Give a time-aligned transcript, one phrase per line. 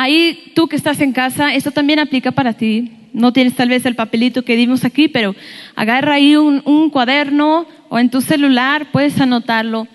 [0.00, 2.92] Ahí tú que estás en casa, esto también aplica para ti.
[3.12, 5.34] No tienes tal vez el papelito que dimos aquí, pero
[5.74, 9.88] agarra ahí un, un cuaderno o en tu celular, puedes anotarlo.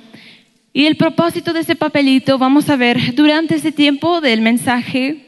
[0.74, 5.24] Y el propósito de ese papelito, vamos a ver, durante ese tiempo del mensaje,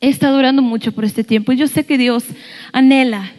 [0.00, 1.50] está durando mucho por este tiempo.
[1.50, 2.24] Y yo sé que Dios
[2.72, 3.32] anhela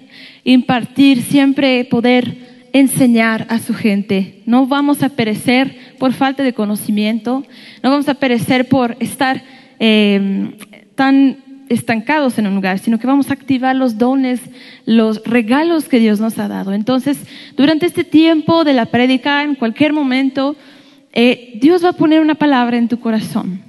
[0.43, 4.41] impartir, siempre poder enseñar a su gente.
[4.45, 7.45] No vamos a perecer por falta de conocimiento,
[7.81, 10.57] no vamos a perecer por estar eh,
[10.95, 11.37] tan
[11.69, 14.39] estancados en un lugar, sino que vamos a activar los dones,
[14.85, 16.73] los regalos que Dios nos ha dado.
[16.73, 17.17] Entonces,
[17.55, 20.55] durante este tiempo de la prédica, en cualquier momento,
[21.13, 23.61] eh, Dios va a poner una palabra en tu corazón.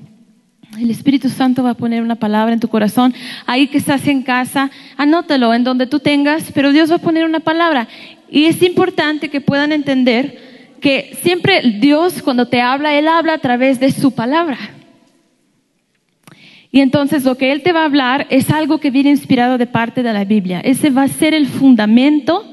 [0.78, 3.14] El Espíritu Santo va a poner una palabra en tu corazón.
[3.46, 7.24] Ahí que estás en casa, anótalo en donde tú tengas, pero Dios va a poner
[7.24, 7.88] una palabra.
[8.30, 13.38] Y es importante que puedan entender que siempre Dios cuando te habla, Él habla a
[13.38, 14.58] través de su palabra.
[16.76, 19.66] Y entonces lo que Él te va a hablar es algo que viene inspirado de
[19.66, 20.60] parte de la Biblia.
[20.60, 22.44] Ese va a ser el fundamento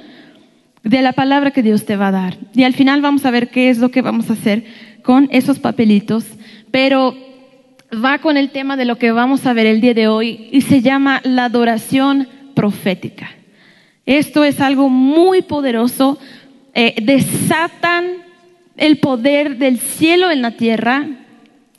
[0.81, 2.37] de la palabra que Dios te va a dar.
[2.55, 4.63] Y al final vamos a ver qué es lo que vamos a hacer
[5.01, 6.23] con esos papelitos.
[6.71, 7.17] Pero
[8.01, 10.61] va con el tema de lo que vamos a ver el día de hoy y
[10.61, 13.29] se llama la adoración profética.
[14.05, 16.17] Esto es algo muy poderoso.
[16.73, 18.05] Eh, desatan
[18.77, 21.09] el poder del cielo en la tierra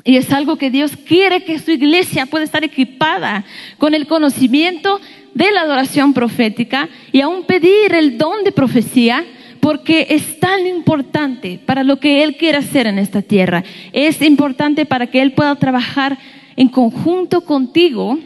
[0.04, 3.44] y es algo que Dios quiere que su iglesia pueda estar equipada
[3.78, 5.00] con el conocimiento
[5.32, 9.24] de la adoración profética y aún pedir el don de profecía
[9.60, 13.64] porque es tan importante para lo que Él quiere hacer en esta tierra.
[13.94, 16.18] Es importante para que Él pueda trabajar
[16.54, 18.18] en conjunto contigo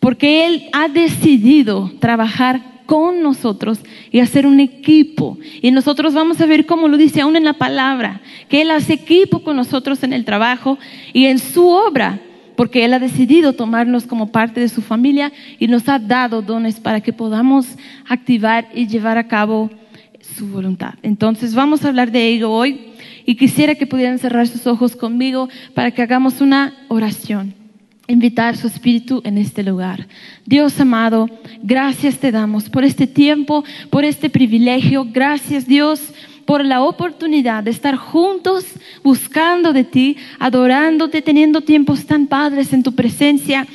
[0.00, 5.36] porque Él ha decidido trabajar con nosotros y hacer un equipo.
[5.60, 8.94] Y nosotros vamos a ver cómo lo dice aún en la palabra, que Él hace
[8.94, 10.78] equipo con nosotros en el trabajo
[11.12, 12.18] y en su obra,
[12.56, 16.80] porque Él ha decidido tomarnos como parte de su familia y nos ha dado dones
[16.80, 17.76] para que podamos
[18.08, 19.68] activar y llevar a cabo
[20.22, 20.94] su voluntad.
[21.02, 22.94] Entonces vamos a hablar de ello hoy
[23.26, 27.57] y quisiera que pudieran cerrar sus ojos conmigo para que hagamos una oración
[28.08, 30.08] invitar su espíritu en este lugar.
[30.44, 31.28] Dios amado,
[31.62, 35.06] gracias te damos por este tiempo, por este privilegio.
[35.12, 36.00] Gracias Dios
[36.46, 38.64] por la oportunidad de estar juntos
[39.04, 43.66] buscando de ti, adorándote, teniendo tiempos tan padres en tu presencia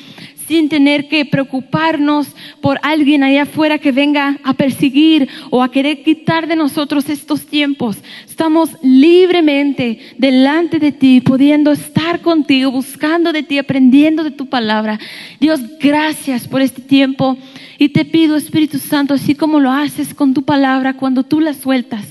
[0.47, 2.27] sin tener que preocuparnos
[2.61, 7.45] por alguien allá afuera que venga a perseguir o a querer quitar de nosotros estos
[7.45, 7.97] tiempos.
[8.27, 14.99] Estamos libremente delante de ti, pudiendo estar contigo, buscando de ti, aprendiendo de tu palabra.
[15.39, 17.37] Dios, gracias por este tiempo
[17.77, 21.53] y te pido, Espíritu Santo, así como lo haces con tu palabra cuando tú la
[21.53, 22.05] sueltas,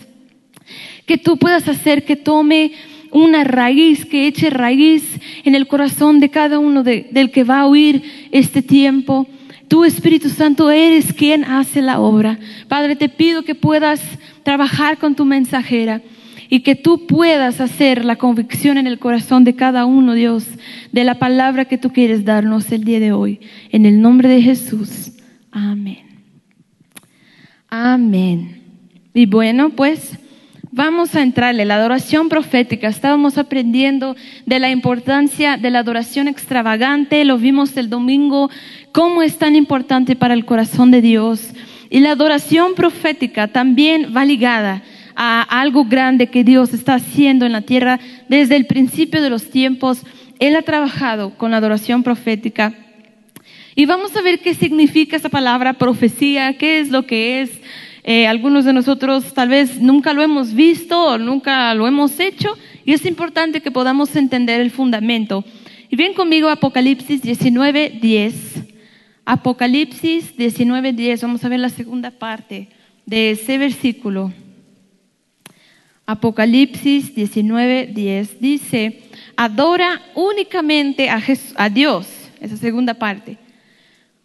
[1.06, 2.72] que tú puedas hacer que tome
[3.12, 7.66] una raíz, que eche raíz en el corazón de cada uno del que va a
[7.66, 8.02] oír
[8.32, 9.26] este tiempo.
[9.68, 12.38] Tú, Espíritu Santo, eres quien hace la obra.
[12.68, 14.00] Padre, te pido que puedas
[14.42, 16.02] trabajar con tu mensajera
[16.48, 20.46] y que tú puedas hacer la convicción en el corazón de cada uno, Dios,
[20.92, 23.40] de la palabra que tú quieres darnos el día de hoy.
[23.70, 25.12] En el nombre de Jesús.
[25.50, 26.00] Amén.
[27.68, 28.62] Amén.
[29.14, 30.18] Y bueno, pues
[30.74, 32.88] Vamos a entrarle, la adoración profética.
[32.88, 34.16] Estábamos aprendiendo
[34.46, 38.48] de la importancia de la adoración extravagante, lo vimos el domingo,
[38.90, 41.50] cómo es tan importante para el corazón de Dios.
[41.90, 44.82] Y la adoración profética también va ligada
[45.14, 48.00] a algo grande que Dios está haciendo en la tierra
[48.30, 50.00] desde el principio de los tiempos.
[50.38, 52.72] Él ha trabajado con la adoración profética.
[53.74, 57.50] Y vamos a ver qué significa esa palabra profecía, qué es lo que es.
[58.04, 62.58] Eh, algunos de nosotros tal vez nunca lo hemos visto o nunca lo hemos hecho
[62.84, 65.44] y es importante que podamos entender el fundamento.
[65.88, 68.34] Y ven conmigo Apocalipsis 19, 10.
[69.24, 71.22] Apocalipsis 19, 10.
[71.22, 72.68] Vamos a ver la segunda parte
[73.06, 74.32] de ese versículo.
[76.04, 79.02] Apocalipsis 19, 10 dice,
[79.36, 81.22] adora únicamente a,
[81.54, 82.08] a Dios,
[82.40, 83.38] esa segunda parte,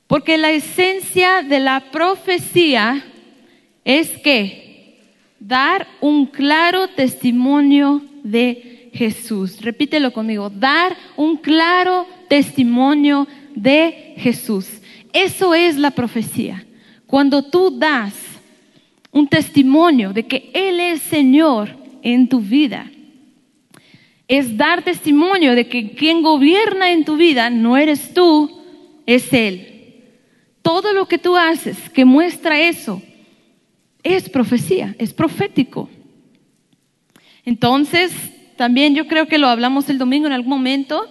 [0.07, 3.03] porque la esencia de la profecía
[3.87, 4.97] es que
[5.39, 9.61] dar un claro testimonio de Jesús.
[9.61, 13.25] Repítelo conmigo, dar un claro testimonio
[13.55, 14.67] de Jesús.
[15.13, 16.65] Eso es la profecía.
[17.05, 18.13] Cuando tú das
[19.09, 21.69] un testimonio de que Él es Señor
[22.01, 22.91] en tu vida,
[24.27, 28.51] es dar testimonio de que quien gobierna en tu vida no eres tú,
[29.05, 30.03] es Él.
[30.61, 33.01] Todo lo que tú haces que muestra eso
[34.15, 35.89] es profecía, es profético.
[37.45, 38.11] Entonces,
[38.57, 41.07] también yo creo que lo hablamos el domingo en algún momento,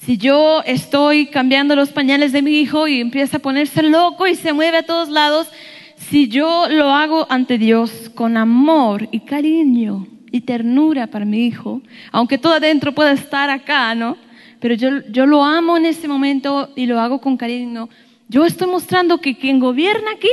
[0.00, 4.36] Si yo estoy cambiando los pañales de mi hijo y empieza a ponerse loco y
[4.36, 5.48] se mueve a todos lados,
[5.96, 11.82] si yo lo hago ante Dios con amor y cariño y ternura para mi hijo,
[12.12, 14.16] aunque todo adentro pueda estar acá, ¿no?
[14.60, 17.88] Pero yo, yo lo amo en ese momento y lo hago con cariño.
[18.28, 20.30] Yo estoy mostrando que quien gobierna aquí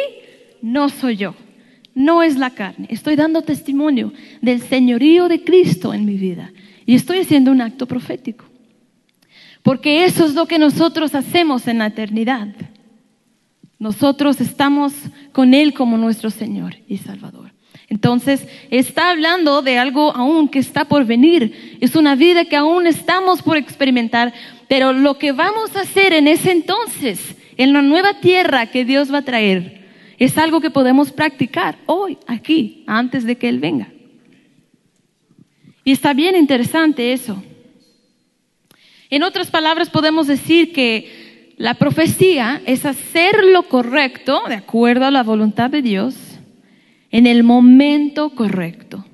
[0.61, 1.33] no soy yo,
[1.95, 2.87] no es la carne.
[2.91, 6.51] Estoy dando testimonio del señorío de Cristo en mi vida
[6.85, 8.45] y estoy haciendo un acto profético.
[9.63, 12.49] Porque eso es lo que nosotros hacemos en la eternidad.
[13.79, 14.93] Nosotros estamos
[15.31, 17.51] con Él como nuestro Señor y Salvador.
[17.87, 21.77] Entonces, está hablando de algo aún que está por venir.
[21.81, 24.33] Es una vida que aún estamos por experimentar.
[24.67, 29.13] Pero lo que vamos a hacer en ese entonces, en la nueva tierra que Dios
[29.13, 29.84] va a traer,
[30.17, 33.89] es algo que podemos practicar hoy, aquí, antes de que Él venga.
[35.83, 37.43] Y está bien interesante eso.
[39.09, 45.11] En otras palabras, podemos decir que la profecía es hacer lo correcto, de acuerdo a
[45.11, 46.15] la voluntad de Dios,
[47.11, 49.05] en el momento correcto.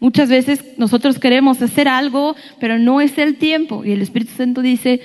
[0.00, 3.84] Muchas veces nosotros queremos hacer algo, pero no es el tiempo.
[3.84, 5.00] Y el Espíritu Santo dice,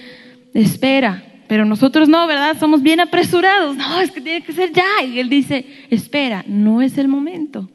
[0.53, 1.23] espera.
[1.47, 2.57] Pero nosotros no, ¿verdad?
[2.59, 3.75] Somos bien apresurados.
[3.75, 5.03] No, es que tiene que ser ya.
[5.03, 7.69] Y Él dice, espera, no es el momento.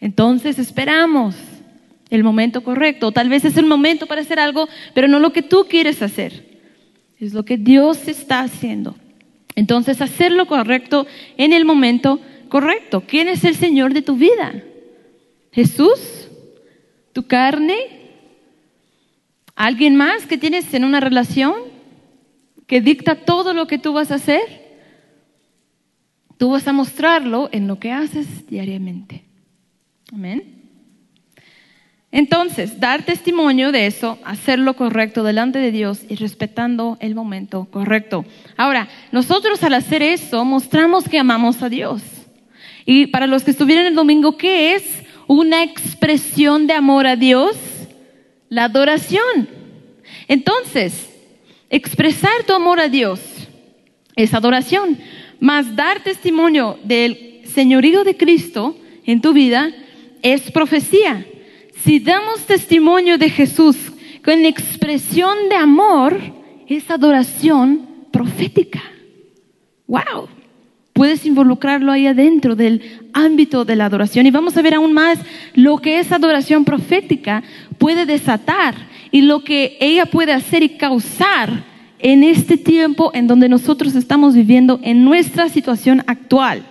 [0.00, 1.36] Entonces esperamos
[2.10, 3.12] el momento correcto.
[3.12, 6.46] Tal vez es el momento para hacer algo, pero no lo que tú quieres hacer.
[7.18, 8.96] Es lo que Dios está haciendo.
[9.54, 11.06] Entonces, hacer lo correcto
[11.36, 13.02] en el momento correcto.
[13.06, 14.62] ¿Quién es el Señor de tu vida?
[15.50, 16.28] ¿Jesús?
[17.12, 17.76] ¿Tu carne?
[19.56, 21.54] ¿Alguien más que tienes en una relación
[22.68, 24.42] que dicta todo lo que tú vas a hacer?
[26.36, 29.24] Tú vas a mostrarlo en lo que haces diariamente.
[30.12, 30.54] Amén.
[32.12, 37.66] Entonces, dar testimonio de eso, hacer lo correcto delante de Dios y respetando el momento
[37.70, 38.24] correcto.
[38.56, 42.02] Ahora, nosotros al hacer eso mostramos que amamos a Dios.
[42.84, 44.84] Y para los que estuvieron el domingo, ¿qué es
[45.26, 47.56] una expresión de amor a Dios?
[48.48, 49.48] La adoración.
[50.28, 51.17] Entonces,
[51.70, 53.20] expresar tu amor a Dios
[54.16, 54.98] es adoración,
[55.40, 59.72] más dar testimonio del señorío de Cristo en tu vida
[60.22, 61.24] es profecía.
[61.84, 63.76] Si damos testimonio de Jesús
[64.24, 66.18] con expresión de amor,
[66.66, 68.82] es adoración profética.
[69.86, 70.28] ¡Wow!
[70.92, 72.82] Puedes involucrarlo ahí adentro del
[73.12, 74.26] ámbito de la adoración.
[74.26, 75.18] Y vamos a ver aún más
[75.54, 77.44] lo que esa adoración profética
[77.78, 78.74] puede desatar
[79.10, 81.64] y lo que ella puede hacer y causar
[81.98, 86.64] en este tiempo en donde nosotros estamos viviendo en nuestra situación actual.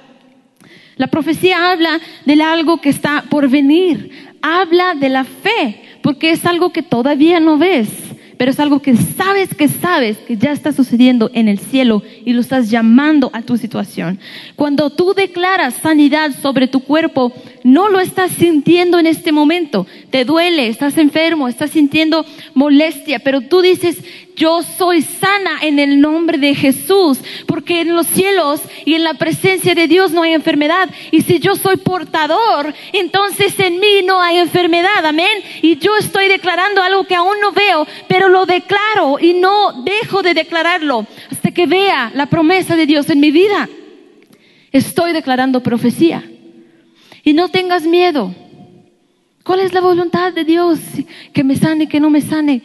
[0.96, 4.12] La profecía habla de algo que está por venir,
[4.42, 7.90] habla de la fe, porque es algo que todavía no ves,
[8.38, 12.34] pero es algo que sabes que sabes que ya está sucediendo en el cielo y
[12.34, 14.20] lo estás llamando a tu situación.
[14.56, 19.88] Cuando tú declaras sanidad sobre tu cuerpo, no lo estás sintiendo en este momento.
[20.10, 23.98] Te duele, estás enfermo, estás sintiendo molestia, pero tú dices,
[24.38, 27.18] yo soy sana en el nombre de Jesús,
[27.48, 30.90] porque en los cielos y en la presencia de Dios no hay enfermedad.
[31.12, 35.42] Y si yo soy portador, entonces en mí no hay enfermedad, amén.
[35.64, 40.22] Y yo estoy declarando algo que aún no veo, pero lo declaro y no dejo
[40.22, 43.68] de declararlo hasta que vea la promesa de Dios en mi vida.
[44.72, 46.24] Estoy declarando profecía.
[47.24, 48.34] Y no tengas miedo.
[49.44, 50.80] ¿Cuál es la voluntad de Dios?
[51.34, 52.62] Que me sane, que no me sane.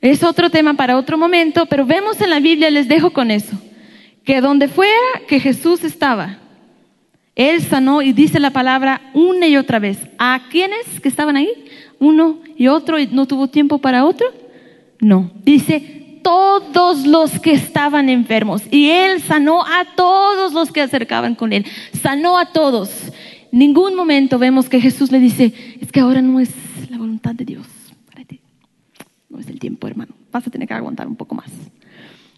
[0.00, 3.58] Es otro tema para otro momento, pero vemos en la Biblia, les dejo con eso,
[4.24, 4.92] que donde fuera
[5.26, 6.38] que Jesús estaba,
[7.34, 9.98] Él sanó y dice la palabra una y otra vez.
[10.18, 11.48] ¿A quiénes que estaban ahí?
[11.98, 14.26] Uno y otro y no tuvo tiempo para otro.
[15.00, 21.34] No, dice todos los que estaban enfermos y Él sanó a todos los que acercaban
[21.34, 21.64] con Él,
[22.02, 22.90] sanó a todos.
[23.50, 26.50] Ningún momento vemos que Jesús le dice, es que ahora no es
[26.90, 27.77] la voluntad de Dios
[29.38, 30.14] es el tiempo, hermano.
[30.32, 31.50] Vas a tener que aguantar un poco más.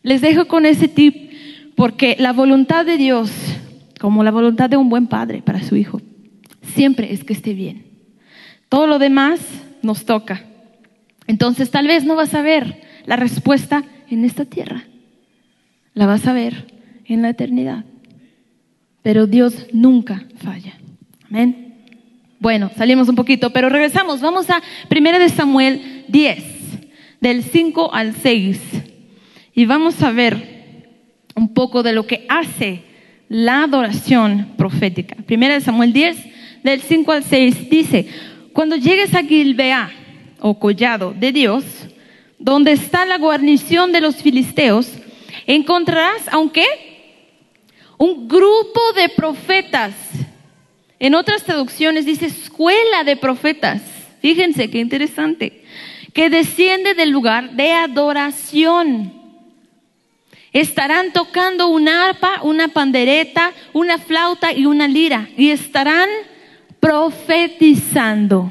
[0.03, 1.31] Les dejo con ese tip
[1.75, 3.31] porque la voluntad de Dios,
[4.01, 6.01] como la voluntad de un buen padre para su hijo,
[6.75, 7.85] siempre es que esté bien.
[8.69, 9.41] Todo lo demás
[9.83, 10.45] nos toca.
[11.27, 14.85] Entonces tal vez no vas a ver la respuesta en esta tierra.
[15.95, 16.67] La vas a ver
[17.05, 17.85] en la eternidad.
[19.03, 20.75] Pero Dios nunca falla.
[21.29, 21.75] Amén.
[22.39, 24.21] Bueno, salimos un poquito, pero regresamos.
[24.21, 26.60] Vamos a 1 de Samuel 10
[27.21, 28.61] del 5 al 6.
[29.55, 30.87] Y vamos a ver
[31.35, 32.83] un poco de lo que hace
[33.29, 35.17] la adoración profética.
[35.27, 36.17] Primera de Samuel 10,
[36.63, 38.07] del 5 al 6, dice,
[38.53, 39.91] cuando llegues a Gilbea
[40.41, 41.65] o collado de Dios,
[42.39, 44.91] donde está la guarnición de los filisteos,
[45.47, 46.65] encontrarás, aunque
[47.99, 49.95] un grupo de profetas.
[50.99, 53.83] En otras traducciones dice escuela de profetas.
[54.23, 55.65] Fíjense qué interesante.
[56.13, 59.13] Que desciende del lugar de adoración.
[60.53, 65.29] Estarán tocando un arpa, una pandereta, una flauta y una lira.
[65.37, 66.09] Y estarán
[66.81, 68.51] profetizando.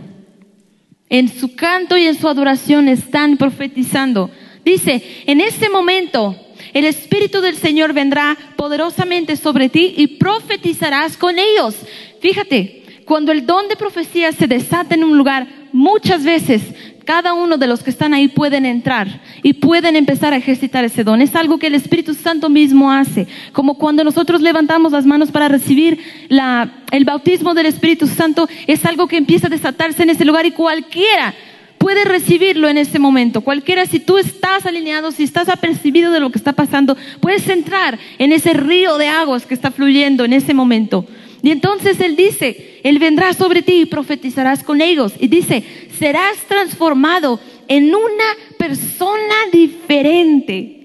[1.09, 4.29] En su canto y en su adoración están profetizando.
[4.63, 6.35] Dice, en ese momento
[6.73, 11.75] el Espíritu del Señor vendrá poderosamente sobre ti y profetizarás con ellos.
[12.21, 16.61] Fíjate, cuando el don de profecía se desata en un lugar, muchas veces
[17.09, 19.07] cada uno de los que están ahí pueden entrar
[19.41, 21.23] y pueden empezar a ejercitar ese don.
[21.23, 25.47] Es algo que el Espíritu Santo mismo hace, como cuando nosotros levantamos las manos para
[25.47, 25.99] recibir
[26.29, 30.51] el bautismo del Espíritu Santo, es algo que empieza a desatarse en ese lugar y
[30.51, 31.33] cualquiera
[31.79, 33.41] puede recibirlo en ese momento.
[33.41, 37.97] Cualquiera, si tú estás alineado, si estás apercibido de lo que está pasando, puedes entrar
[38.19, 41.07] en ese río de aguas que está fluyendo en ese momento.
[41.41, 45.13] Y entonces Él dice, Él vendrá sobre ti y profetizarás con ellos.
[45.19, 45.63] Y dice,
[45.97, 48.25] serás transformado en una
[48.57, 50.79] persona diferente.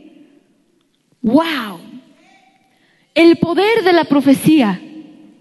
[1.23, 1.81] ¡Wow!
[3.15, 4.81] El poder de la profecía.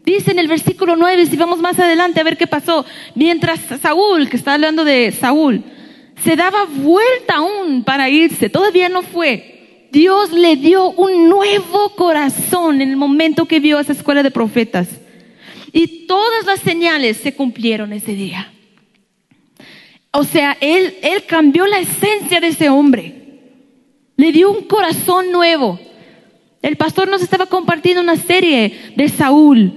[0.05, 4.29] Dice en el versículo 9, si vamos más adelante a ver qué pasó, mientras Saúl,
[4.29, 5.63] que está hablando de Saúl,
[6.23, 9.89] se daba vuelta aún para irse, todavía no fue.
[9.91, 14.87] Dios le dio un nuevo corazón en el momento que vio esa escuela de profetas.
[15.73, 18.53] Y todas las señales se cumplieron ese día.
[20.11, 20.93] O sea, él,
[21.27, 23.15] cambió la esencia de ese hombre.
[24.15, 25.79] Le dio un corazón nuevo.
[26.61, 29.73] El pastor nos estaba compartiendo una serie de Saúl.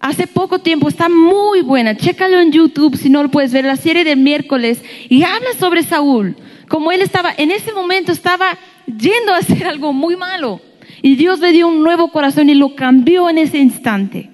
[0.00, 1.96] Hace poco tiempo, está muy buena.
[1.96, 4.82] Chécalo en YouTube si no lo puedes ver, la serie del miércoles.
[5.08, 6.36] Y habla sobre Saúl.
[6.66, 10.60] Como él estaba, en ese momento estaba yendo a hacer algo muy malo.
[11.02, 14.30] Y Dios le dio un nuevo corazón y lo cambió en ese instante.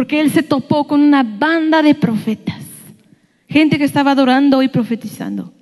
[0.00, 2.62] Porque él se topó con una banda de profetas,
[3.46, 5.52] gente que estaba adorando y profetizando.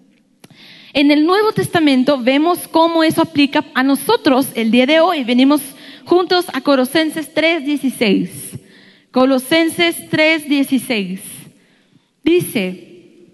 [0.93, 5.25] En el Nuevo Testamento vemos cómo eso aplica a nosotros el día de hoy.
[5.25, 5.61] Venimos
[6.05, 8.61] juntos a Colosenses 3:16.
[9.11, 11.19] Colosenses 3:16.
[12.23, 13.33] Dice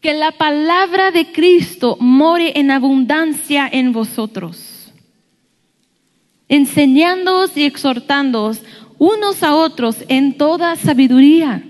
[0.00, 4.92] que la palabra de Cristo more en abundancia en vosotros,
[6.48, 8.62] enseñándoos y exhortándoos
[8.98, 11.62] unos a otros en toda sabiduría,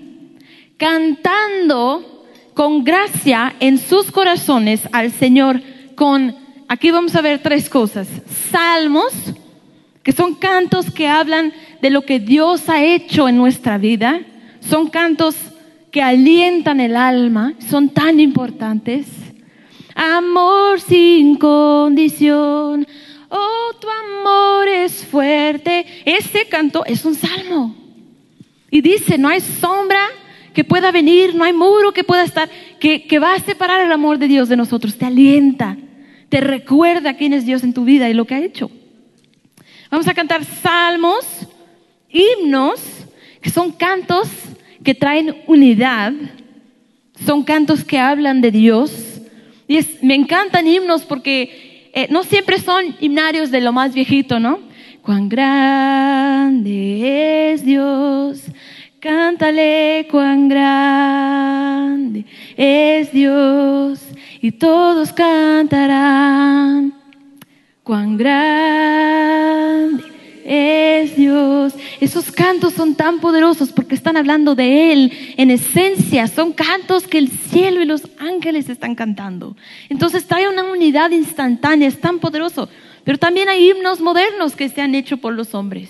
[0.77, 5.61] cantando con gracia en sus corazones al Señor
[5.95, 6.35] con,
[6.67, 8.07] aquí vamos a ver tres cosas,
[8.51, 9.13] salmos,
[10.03, 14.21] que son cantos que hablan de lo que Dios ha hecho en nuestra vida,
[14.61, 15.35] son cantos
[15.91, 19.07] que alientan el alma, son tan importantes.
[19.95, 22.87] Amor sin condición,
[23.29, 25.85] oh, tu amor es fuerte.
[26.05, 27.75] Ese canto es un salmo.
[28.69, 30.01] Y dice, no hay sombra
[30.53, 33.91] que pueda venir, no hay muro que pueda estar, que, que va a separar el
[33.91, 34.97] amor de Dios de nosotros.
[34.97, 35.77] Te alienta,
[36.29, 38.71] te recuerda quién es Dios en tu vida y lo que ha hecho.
[39.89, 41.25] Vamos a cantar salmos,
[42.09, 42.81] himnos,
[43.41, 44.29] que son cantos
[44.83, 46.13] que traen unidad,
[47.25, 49.21] son cantos que hablan de Dios.
[49.67, 51.66] Y es, me encantan himnos porque
[51.97, 54.59] eh, no siempre son himnarios de lo más viejito, ¿no?
[55.01, 56.61] Cuán grande
[57.53, 58.43] es Dios,
[58.99, 62.23] cántale cuán grande
[62.55, 63.99] es Dios,
[64.43, 66.93] y todos cantarán
[67.81, 70.03] cuán grande
[70.45, 71.73] es Dios.
[71.99, 76.27] Esos cantos son tan poderosos porque están hablando de Él en esencia.
[76.27, 79.55] Son cantos que el cielo y los ángeles están cantando.
[79.89, 82.69] Entonces trae una unidad instantánea, es tan poderoso.
[83.03, 85.89] Pero también hay himnos modernos que se han hecho por los hombres.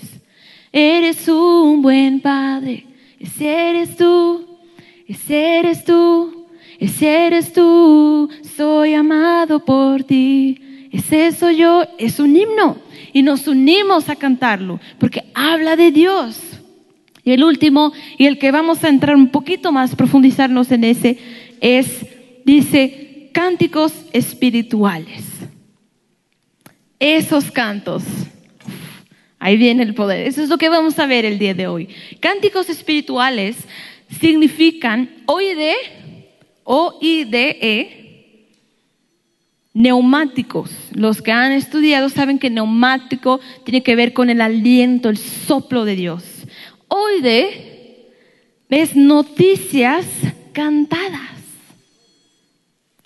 [0.72, 2.86] Eres un buen padre,
[3.18, 4.46] ese eres tú,
[5.06, 6.46] ese eres tú,
[6.78, 10.60] ese eres tú, soy amado por ti,
[10.92, 12.78] ese soy yo, es un himno
[13.12, 16.40] y nos unimos a cantarlo, porque habla de Dios.
[17.24, 21.18] Y el último, y el que vamos a entrar un poquito más, profundizarnos en ese,
[21.60, 22.06] es,
[22.44, 25.24] dice, cánticos espirituales.
[26.98, 28.02] Esos cantos.
[29.38, 30.26] Ahí viene el poder.
[30.26, 31.88] Eso es lo que vamos a ver el día de hoy.
[32.20, 33.56] Cánticos espirituales
[34.20, 35.74] significan oide,
[36.64, 37.97] O-I-D-E,
[39.78, 40.70] neumáticos.
[40.92, 45.84] Los que han estudiado saben que neumático tiene que ver con el aliento, el soplo
[45.84, 46.24] de Dios.
[46.88, 48.08] Oide
[48.68, 50.04] es noticias
[50.52, 51.30] cantadas.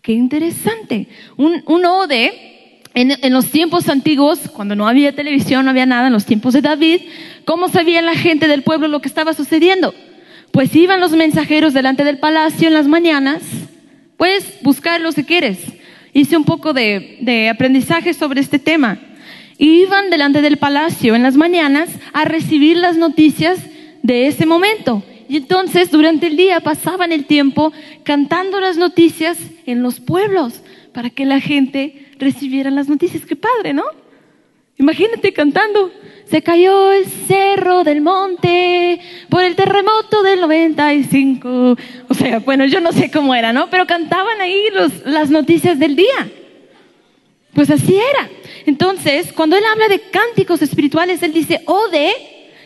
[0.01, 1.09] Qué interesante.
[1.37, 6.07] Un, un ode en, en, los tiempos antiguos, cuando no había televisión, no había nada,
[6.07, 7.03] en los tiempos de David,
[7.45, 9.95] ¿cómo sabía la gente del pueblo lo que estaba sucediendo?
[10.53, 13.43] Pues iban los mensajeros delante del palacio en las mañanas.
[14.17, 15.82] Puedes buscarlo si quieres.
[16.13, 18.99] Hice un poco de, de aprendizaje sobre este tema.
[19.59, 23.59] Iban delante del palacio en las mañanas a recibir las noticias
[24.03, 25.03] de ese momento.
[25.29, 31.11] Y entonces durante el día pasaban el tiempo cantando las noticias en los pueblos para
[31.11, 33.25] que la gente recibiera las noticias.
[33.25, 33.85] Qué padre, ¿no?
[34.79, 35.91] Imagínate cantando.
[36.31, 41.77] Se cayó el cerro del monte por el terremoto del 95.
[42.09, 43.69] O sea, bueno, yo no sé cómo era, ¿no?
[43.69, 46.31] Pero cantaban ahí los, las noticias del día.
[47.53, 48.31] Pues así era.
[48.65, 52.13] Entonces, cuando él habla de cánticos espirituales, él dice, o de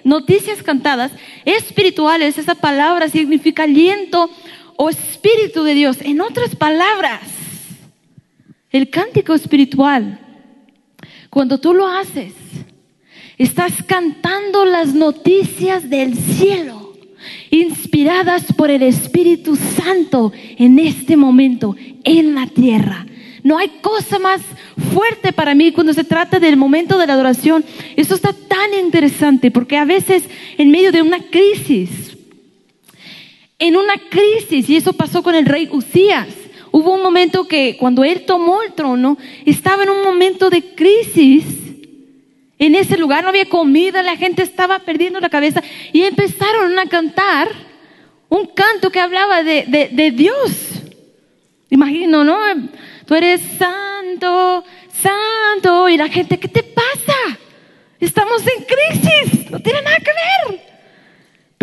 [0.07, 1.13] noticias cantadas
[1.45, 2.39] espirituales.
[2.39, 4.31] Esa palabra significa aliento
[4.77, 5.99] o espíritu de Dios.
[6.01, 7.21] En otras palabras,
[8.71, 10.21] el cántico espiritual,
[11.37, 12.33] cuando tú lo haces,
[13.37, 16.95] Estás cantando las noticias del cielo,
[17.51, 23.05] inspiradas por el Espíritu Santo en este momento, en la tierra.
[23.43, 24.41] No hay cosa más
[24.95, 27.63] fuerte para mí cuando se trata del momento de la adoración.
[27.97, 30.23] Esto está tan interesante porque a veces
[30.57, 32.17] en medio de una crisis,
[33.59, 36.29] en una crisis, y eso pasó con el rey Usías,
[36.77, 41.45] hubo un momento que cuando él tomó el trono, estaba en un momento de crisis
[42.59, 46.87] en ese lugar no había comida, la gente estaba perdiendo la cabeza y empezaron a
[46.87, 47.49] cantar
[48.29, 50.51] un canto que hablaba de, de, Dios.
[51.69, 52.39] Imagino, ¿no?
[53.07, 55.89] Tú eres santo, santo.
[55.89, 57.39] Y la gente, ¿qué te pasa?
[58.01, 60.76] Estamos en crisis, no tiene nada que ver.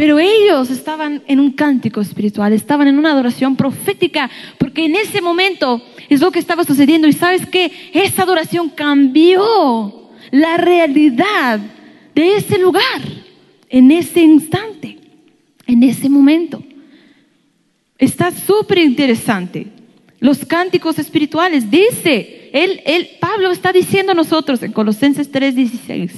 [0.03, 5.21] Pero ellos estaban en un cántico espiritual, estaban en una adoración profética, porque en ese
[5.21, 7.07] momento es lo que estaba sucediendo.
[7.07, 11.61] Y sabes que esa adoración cambió la realidad
[12.13, 13.01] de ese lugar,
[13.69, 14.97] en ese instante,
[15.67, 16.61] en ese momento.
[17.97, 19.67] Está súper interesante.
[20.19, 26.11] Los cánticos espirituales, dice, él, él, Pablo está diciendo a nosotros en Colosenses 3:16.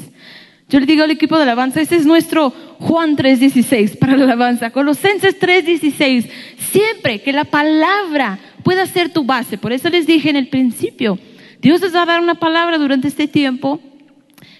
[0.67, 4.71] Yo le digo al equipo de alabanza, ese es nuestro Juan 3:16 para la alabanza.
[4.71, 9.57] Colosenses 3:16, siempre que la palabra pueda ser tu base.
[9.57, 11.19] Por eso les dije en el principio,
[11.61, 13.79] Dios les va a dar una palabra durante este tiempo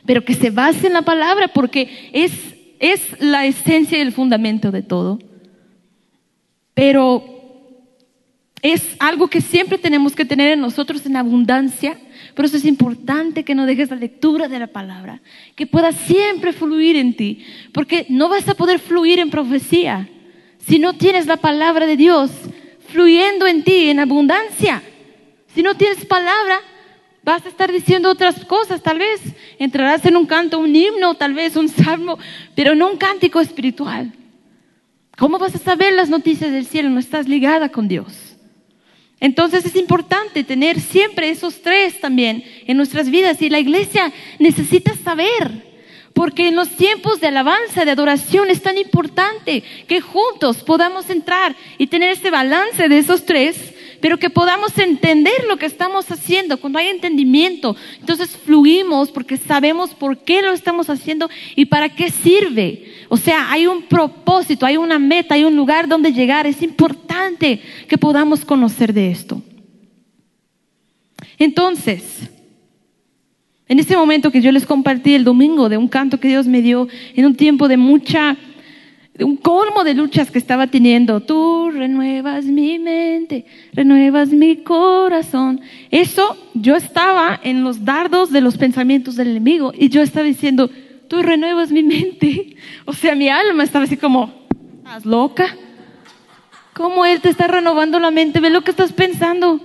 [0.05, 2.31] pero que se base en la palabra porque es,
[2.79, 5.19] es la esencia y el fundamento de todo.
[6.73, 7.34] Pero
[8.73, 11.99] es algo que siempre tenemos que tener en nosotros en abundancia.
[12.33, 15.21] Por eso es importante que no dejes la lectura de la palabra,
[15.55, 20.09] que pueda siempre fluir en ti, porque no vas a poder fluir en profecía
[20.57, 22.31] si no tienes la palabra de Dios
[22.87, 24.81] fluyendo en ti en abundancia.
[25.53, 26.59] Si no tienes palabra,
[27.23, 29.19] Vas a estar diciendo otras cosas, tal vez
[29.57, 32.19] entrarás en un canto, un himno, tal vez un salmo,
[32.53, 34.13] pero no un cántico espiritual.
[35.17, 36.91] ¿Cómo vas a saber las noticias del cielo?
[36.91, 38.24] No estás ligada con Dios.
[39.25, 44.93] Entonces es importante tener siempre esos tres también en nuestras vidas y la iglesia necesita
[45.03, 45.63] saber,
[46.13, 51.55] porque en los tiempos de alabanza, de adoración es tan importante que juntos podamos entrar
[51.79, 56.57] y tener ese balance de esos tres pero que podamos entender lo que estamos haciendo.
[56.57, 62.11] Cuando hay entendimiento, entonces fluimos porque sabemos por qué lo estamos haciendo y para qué
[62.11, 62.83] sirve.
[63.09, 66.47] O sea, hay un propósito, hay una meta, hay un lugar donde llegar.
[66.47, 69.41] Es importante que podamos conocer de esto.
[71.37, 72.29] Entonces,
[73.67, 76.61] en ese momento que yo les compartí el domingo de un canto que Dios me
[76.61, 78.37] dio en un tiempo de mucha
[79.19, 81.21] un colmo de luchas que estaba teniendo.
[81.21, 85.61] Tú renuevas mi mente, renuevas mi corazón.
[85.89, 90.69] Eso yo estaba en los dardos de los pensamientos del enemigo y yo estaba diciendo,
[91.07, 92.55] tú renuevas mi mente.
[92.85, 94.33] O sea, mi alma estaba así como,
[94.77, 95.55] ¿estás loca?
[96.73, 98.39] ¿Cómo Él te está renovando la mente?
[98.39, 99.61] Ve lo que estás pensando.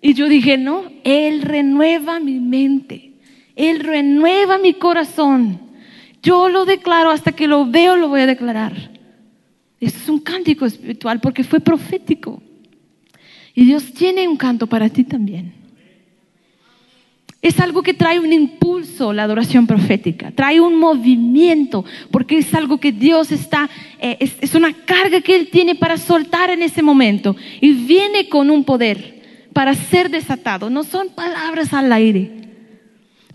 [0.00, 3.12] Y yo dije, no, Él renueva mi mente.
[3.56, 5.60] Él renueva mi corazón.
[6.22, 8.90] Yo lo declaro hasta que lo veo, lo voy a declarar.
[9.80, 12.42] Esto es un cántico espiritual porque fue profético.
[13.54, 15.63] Y Dios tiene un canto para ti también.
[17.44, 22.78] Es algo que trae un impulso, la adoración profética, trae un movimiento, porque es algo
[22.78, 26.80] que Dios está, eh, es, es una carga que Él tiene para soltar en ese
[26.80, 29.20] momento y viene con un poder
[29.52, 30.70] para ser desatado.
[30.70, 32.30] No son palabras al aire,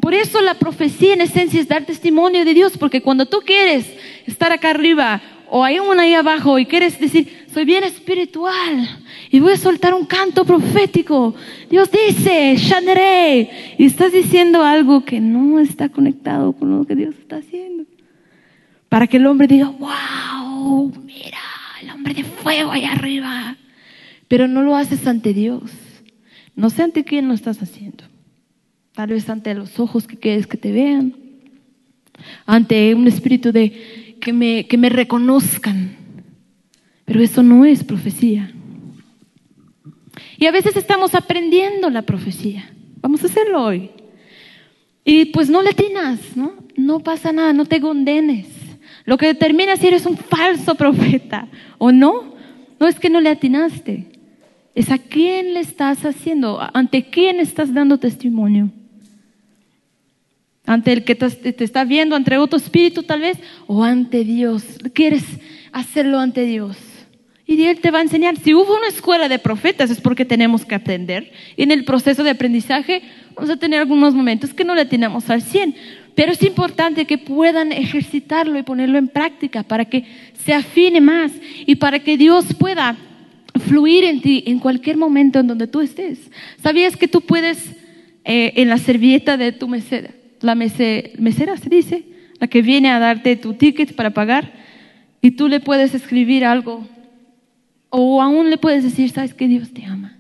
[0.02, 3.86] por eso la profecía en esencia es dar testimonio de Dios, porque cuando tú quieres
[4.26, 8.88] estar acá arriba o hay una ahí abajo y quieres decir, soy bien espiritual
[9.31, 11.35] y voy a soltar un canto profético.
[11.69, 17.15] Dios dice, Shanere, y estás diciendo algo que no está conectado con lo que Dios
[17.19, 17.85] está haciendo.
[18.88, 21.39] Para que el hombre diga, wow, mira,
[21.81, 23.55] el hombre de fuego ahí arriba.
[24.27, 25.63] Pero no lo haces ante Dios.
[26.55, 28.03] No sé ante quién lo estás haciendo.
[28.93, 31.15] Tal vez ante los ojos que quieres que te vean.
[32.45, 35.95] Ante un espíritu de que me, que me reconozcan.
[37.05, 38.51] Pero eso no es profecía.
[40.38, 42.71] Y a veces estamos aprendiendo la profecía.
[43.01, 43.91] Vamos a hacerlo hoy.
[45.03, 46.53] Y pues no le atinas, ¿no?
[46.75, 48.47] No pasa nada, no te condenes.
[49.05, 52.36] Lo que determina si eres un falso profeta o no,
[52.79, 54.05] no es que no le atinaste.
[54.75, 58.69] Es a quién le estás haciendo, ante quién estás dando testimonio.
[60.69, 64.63] Ante el que te está viendo, ante otro espíritu tal vez, o ante Dios.
[64.93, 65.23] ¿Quieres
[65.71, 66.77] hacerlo ante Dios?
[67.47, 68.38] Y Él te va a enseñar.
[68.38, 71.32] Si hubo una escuela de profetas es porque tenemos que aprender.
[71.58, 73.01] Y en el proceso de aprendizaje
[73.34, 75.75] vamos a tener algunos momentos que no le tenemos al 100.
[76.13, 80.05] Pero es importante que puedan ejercitarlo y ponerlo en práctica para que
[80.45, 81.32] se afine más
[81.65, 82.95] y para que Dios pueda
[83.67, 86.29] fluir en ti en cualquier momento en donde tú estés.
[86.62, 87.71] ¿Sabías que tú puedes
[88.23, 92.06] eh, en la servilleta de tu mesera, la mesera se dice,
[92.39, 94.54] la que viene a darte tu ticket para pagar,
[95.21, 96.88] y tú le puedes escribir algo
[97.89, 100.17] o aún le puedes decir, sabes que Dios te ama.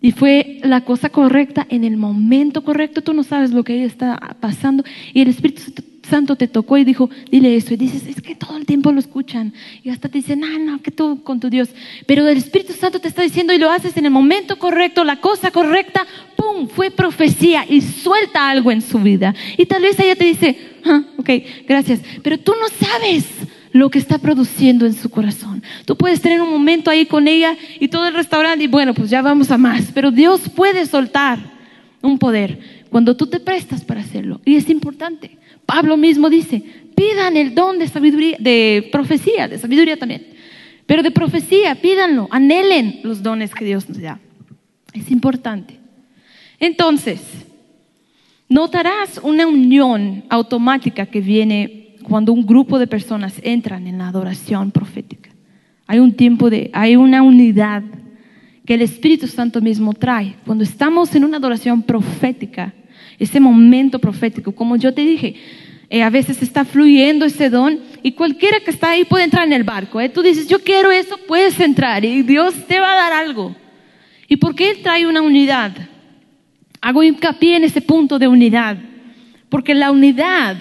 [0.00, 3.02] Y fue la cosa correcta en el momento correcto.
[3.02, 4.84] Tú no sabes lo que ahí está pasando.
[5.12, 5.62] Y el Espíritu
[6.08, 7.74] Santo te tocó y dijo, dile eso.
[7.74, 9.52] Y dices, es que todo el tiempo lo escuchan.
[9.82, 11.68] Y hasta te dicen, no, no, que tú con tu Dios.
[12.06, 15.20] Pero el Espíritu Santo te está diciendo y lo haces en el momento correcto, la
[15.20, 16.06] cosa correcta.
[16.36, 16.68] ¡Pum!
[16.68, 19.34] Fue profecía y suelta algo en su vida.
[19.56, 21.30] Y tal vez ella te dice, ah, ok,
[21.66, 22.00] gracias.
[22.22, 23.26] Pero tú no sabes
[23.72, 25.62] lo que está produciendo en su corazón.
[25.84, 29.10] Tú puedes tener un momento ahí con ella y todo el restaurante y bueno, pues
[29.10, 29.90] ya vamos a más.
[29.94, 31.38] Pero Dios puede soltar
[32.02, 32.58] un poder
[32.90, 34.40] cuando tú te prestas para hacerlo.
[34.44, 35.38] Y es importante.
[35.66, 36.62] Pablo mismo dice,
[36.94, 40.26] pidan el don de sabiduría, de profecía, de sabiduría también.
[40.86, 44.20] Pero de profecía, pídanlo, anhelen los dones que Dios nos da.
[44.92, 45.78] Es importante.
[46.60, 47.20] Entonces,
[48.48, 54.70] notarás una unión automática que viene cuando un grupo de personas entran en la adoración
[54.70, 55.30] profética.
[55.88, 57.82] Hay un tiempo de, hay una unidad
[58.64, 60.36] que el Espíritu Santo mismo trae.
[60.44, 62.74] Cuando estamos en una adoración profética,
[63.18, 65.34] ese momento profético, como yo te dije,
[65.88, 69.52] eh, a veces está fluyendo ese don y cualquiera que está ahí puede entrar en
[69.52, 70.00] el barco.
[70.00, 70.08] ¿eh?
[70.08, 73.54] Tú dices, yo quiero eso, puedes entrar y Dios te va a dar algo.
[74.28, 75.72] ¿Y por qué Él trae una unidad?
[76.80, 78.76] Hago hincapié en ese punto de unidad,
[79.48, 80.56] porque la unidad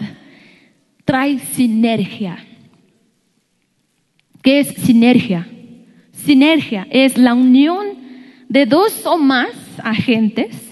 [1.04, 2.38] trae sinergia.
[4.42, 5.48] ¿Qué es sinergia?
[6.12, 7.88] Sinergia es la unión
[8.48, 9.50] de dos o más
[9.84, 10.65] agentes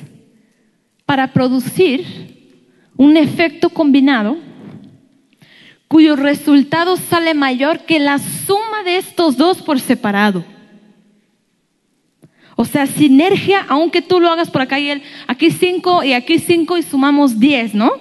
[1.13, 2.03] para producir
[2.97, 4.35] un efecto combinado
[5.87, 10.43] cuyo resultado sale mayor que la suma de estos dos por separado.
[12.55, 16.39] O sea, sinergia, aunque tú lo hagas por acá y él, aquí cinco y aquí
[16.39, 17.91] cinco y sumamos diez, ¿no?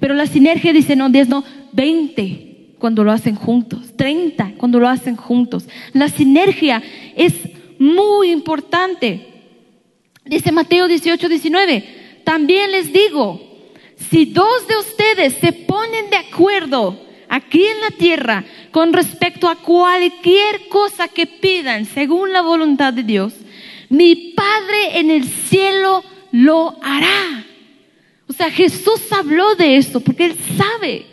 [0.00, 4.88] Pero la sinergia dice, no, diez no, 20 cuando lo hacen juntos, 30 cuando lo
[4.88, 5.68] hacen juntos.
[5.92, 6.82] La sinergia
[7.14, 7.34] es
[7.78, 9.20] muy importante.
[10.24, 13.40] Dice Mateo 18, 19, también les digo,
[14.10, 19.56] si dos de ustedes se ponen de acuerdo aquí en la tierra con respecto a
[19.56, 23.34] cualquier cosa que pidan según la voluntad de Dios,
[23.88, 27.44] mi Padre en el cielo lo hará.
[28.26, 31.06] O sea, Jesús habló de esto porque Él sabe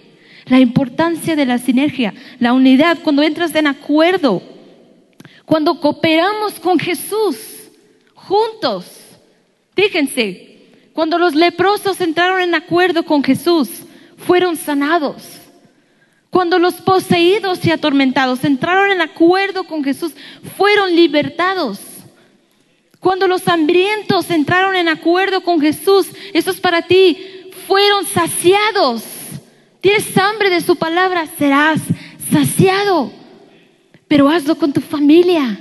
[0.46, 4.42] la importancia de la sinergia, la unidad, cuando entras en acuerdo,
[5.46, 7.38] cuando cooperamos con Jesús
[8.16, 8.86] juntos.
[9.76, 10.51] Fíjense,
[10.94, 13.70] cuando los leprosos entraron en acuerdo con Jesús,
[14.18, 15.24] fueron sanados.
[16.30, 20.14] Cuando los poseídos y atormentados entraron en acuerdo con Jesús,
[20.58, 21.80] fueron libertados.
[23.00, 27.18] Cuando los hambrientos entraron en acuerdo con Jesús, eso es para ti,
[27.68, 29.04] fueron saciados
[29.82, 31.82] tienes hambre de su palabra, serás
[32.32, 33.12] saciado.
[34.08, 35.60] Pero hazlo con tu familia.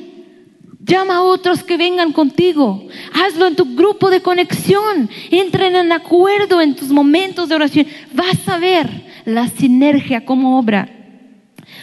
[0.82, 2.86] Llama a otros que vengan contigo.
[3.12, 5.10] Hazlo en tu grupo de conexión.
[5.30, 7.86] Entren en acuerdo en tus momentos de oración.
[8.12, 8.88] Vas a ver
[9.26, 10.88] la sinergia como obra.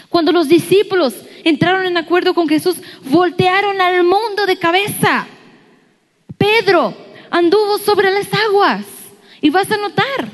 [0.09, 5.27] Cuando los discípulos entraron en acuerdo con Jesús, voltearon al mundo de cabeza.
[6.37, 6.93] Pedro
[7.29, 8.85] anduvo sobre las aguas.
[9.41, 10.31] Y vas a notar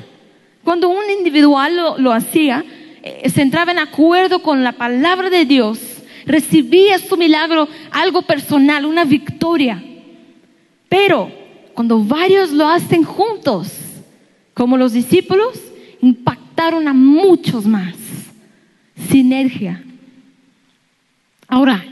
[0.64, 2.64] cuando un individual lo, hacía,
[3.02, 5.78] eh, se entraba en acuerdo con la palabra de Dios,
[6.26, 9.82] recibía su milagro, algo personal, una victoria.
[10.88, 11.30] Pero
[11.74, 13.72] cuando varios lo hacen juntos,
[14.54, 15.60] como los discípulos,
[16.00, 17.94] impactaron a muchos más.
[19.08, 19.82] Sinergia.
[21.48, 21.84] Ahora,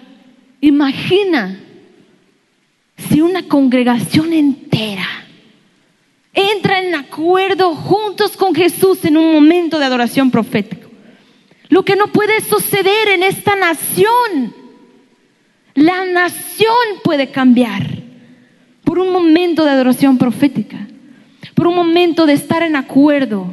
[0.60, 1.58] imagina
[2.96, 5.22] si una congregación entera
[6.32, 10.81] entra en acuerdo juntos con Jesús en un momento de adoración profética.
[11.72, 14.54] Lo que no puede suceder en esta nación.
[15.72, 18.02] La nación puede cambiar
[18.84, 20.86] por un momento de adoración profética,
[21.54, 23.46] por un momento de estar en acuerdo.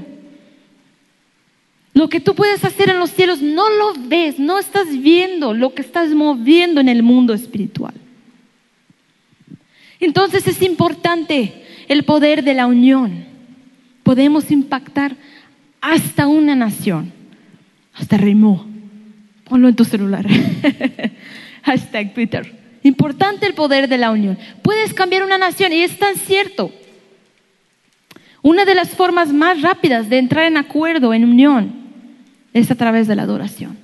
[1.93, 5.73] Lo que tú puedes hacer en los cielos no lo ves, no estás viendo lo
[5.73, 7.93] que estás moviendo en el mundo espiritual.
[10.01, 13.23] Entonces es importante el poder de la unión.
[14.03, 15.15] Podemos impactar
[15.79, 17.13] hasta una nación,
[17.99, 18.65] hasta rimó.
[19.43, 20.25] Ponlo en tu celular.
[21.63, 22.59] Hashtag Twitter.
[22.83, 24.38] Importante el poder de la unión.
[24.62, 26.71] Puedes cambiar una nación y es tan cierto.
[28.41, 31.73] Una de las formas más rápidas de entrar en acuerdo, en unión,
[32.53, 33.77] es a través de la adoración.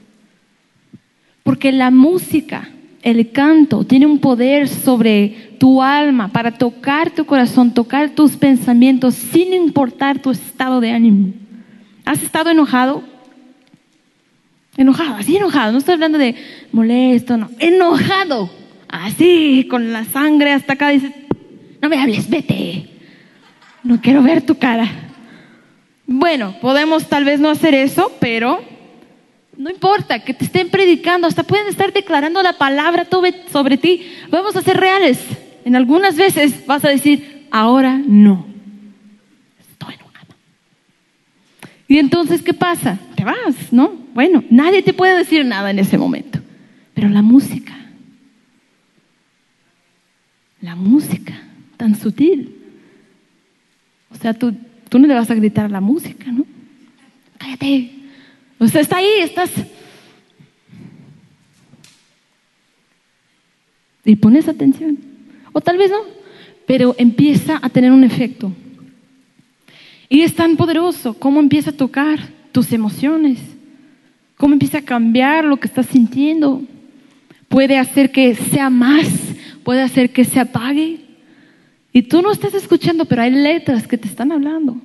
[1.44, 2.70] Porque la música
[3.06, 9.14] el canto tiene un poder sobre tu alma para tocar tu corazón, tocar tus pensamientos
[9.14, 11.32] sin importar tu estado de ánimo.
[12.04, 13.04] ¿Has estado enojado?
[14.78, 15.72] Enojado, así enojado.
[15.72, 16.36] No estoy hablando de
[16.72, 17.50] molesto, no.
[17.60, 18.50] Enojado.
[18.88, 20.90] Así, con la sangre hasta acá.
[20.90, 21.12] Dices,
[21.82, 22.90] no me hables, vete.
[23.84, 24.90] No quiero ver tu cara.
[26.08, 28.64] Bueno, podemos tal vez no hacer eso, pero
[29.58, 33.08] no importa que te estén predicando, hasta pueden estar declarando la palabra
[33.52, 34.06] sobre ti.
[34.30, 35.20] Vamos a ser reales.
[35.64, 38.46] En algunas veces vas a decir, ahora no.
[39.60, 40.36] Estoy enojada.
[41.88, 43.00] Y entonces, ¿qué pasa?
[43.16, 43.94] Te vas, ¿no?
[44.14, 46.40] Bueno, nadie te puede decir nada en ese momento.
[46.94, 47.76] Pero la música,
[50.62, 51.34] la música,
[51.78, 52.56] tan sutil.
[54.10, 54.56] O sea, tú,
[54.90, 56.46] tú no le vas a gritar a la música, ¿no?
[57.38, 57.92] Cállate,
[58.60, 59.52] Usted está ahí, estás...
[64.06, 65.00] Y pones atención.
[65.52, 65.98] O tal vez no,
[66.68, 68.52] pero empieza a tener un efecto.
[70.10, 72.20] Y es tan poderoso cómo empieza a tocar
[72.52, 73.40] tus emociones,
[74.38, 76.62] cómo empieza a cambiar lo que estás sintiendo.
[77.48, 79.08] Puede hacer que sea más,
[79.64, 81.00] puede hacer que se apague.
[81.92, 84.78] Y tú no estás escuchando, pero hay letras que te están hablando.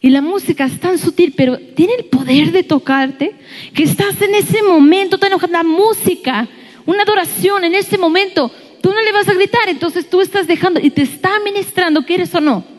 [0.00, 3.34] Y la música es tan sutil, pero tiene el poder de tocarte,
[3.72, 5.52] que estás en ese momento tan enojado.
[5.52, 6.48] La música,
[6.84, 8.50] una adoración en ese momento,
[8.82, 12.34] tú no le vas a gritar, entonces tú estás dejando y te está ministrando, ¿quieres
[12.34, 12.73] o no?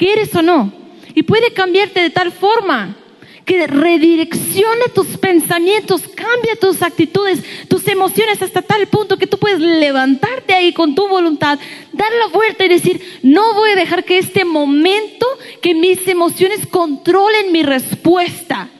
[0.00, 0.72] ¿Quieres o no?
[1.14, 2.96] Y puede cambiarte de tal forma
[3.44, 9.60] que redireccione tus pensamientos, cambia tus actitudes, tus emociones hasta tal punto que tú puedes
[9.60, 11.58] levantarte ahí con tu voluntad,
[11.92, 15.26] dar la vuelta y decir, no voy a dejar que este momento,
[15.60, 18.70] que mis emociones controlen mi respuesta.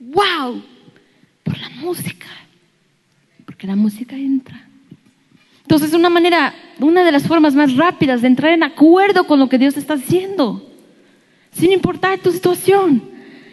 [0.00, 0.60] ¡Wow!
[1.44, 2.26] Por la música.
[3.46, 4.68] Porque la música entra.
[5.60, 9.48] Entonces, una manera, una de las formas más rápidas de entrar en acuerdo con lo
[9.48, 10.68] que Dios está haciendo,
[11.52, 13.02] sin importar tu situación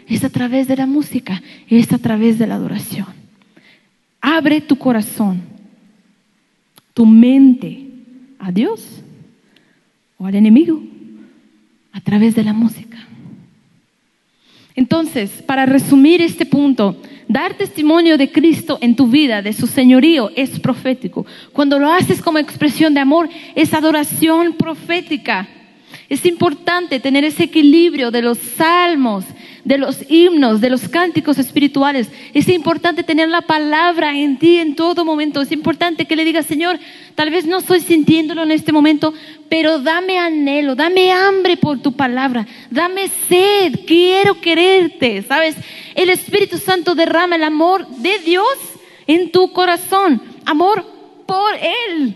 [0.07, 3.07] es a través de la música, es a través de la adoración.
[4.19, 5.41] Abre tu corazón,
[6.93, 7.85] tu mente
[8.39, 9.01] a Dios
[10.17, 10.81] o al enemigo
[11.91, 12.88] a través de la música.
[14.79, 16.95] Entonces, para resumir este punto,
[17.27, 21.25] dar testimonio de Cristo en tu vida, de su señorío, es profético.
[21.51, 25.49] Cuando lo haces como expresión de amor, es adoración profética.
[26.09, 29.25] Es importante tener ese equilibrio de los salmos
[29.63, 32.09] de los himnos, de los cánticos espirituales.
[32.33, 35.41] Es importante tener la palabra en ti en todo momento.
[35.41, 36.79] Es importante que le digas, Señor,
[37.13, 39.13] tal vez no estoy sintiéndolo en este momento,
[39.47, 45.21] pero dame anhelo, dame hambre por tu palabra, dame sed, quiero quererte.
[45.21, 45.55] ¿Sabes?
[45.93, 48.47] El Espíritu Santo derrama el amor de Dios
[49.05, 50.83] en tu corazón, amor
[51.27, 52.15] por Él.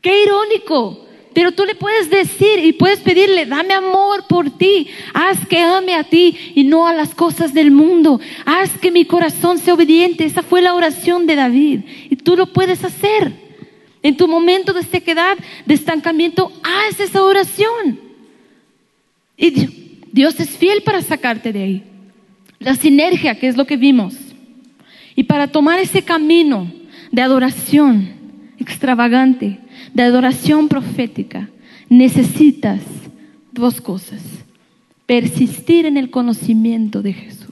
[0.00, 1.06] Qué irónico.
[1.32, 5.94] Pero tú le puedes decir y puedes pedirle, dame amor por ti, haz que ame
[5.94, 10.24] a ti y no a las cosas del mundo, haz que mi corazón sea obediente.
[10.24, 13.32] Esa fue la oración de David y tú lo puedes hacer.
[14.02, 18.00] En tu momento de sequedad, de estancamiento, haz esa oración.
[19.36, 19.50] Y
[20.10, 21.84] Dios es fiel para sacarte de ahí.
[22.58, 24.14] La sinergia, que es lo que vimos.
[25.14, 26.72] Y para tomar ese camino
[27.12, 28.14] de adoración
[28.58, 29.58] extravagante,
[29.94, 31.48] de adoración profética,
[31.88, 32.80] necesitas
[33.52, 34.22] dos cosas.
[35.06, 37.46] Persistir en el conocimiento de Jesús.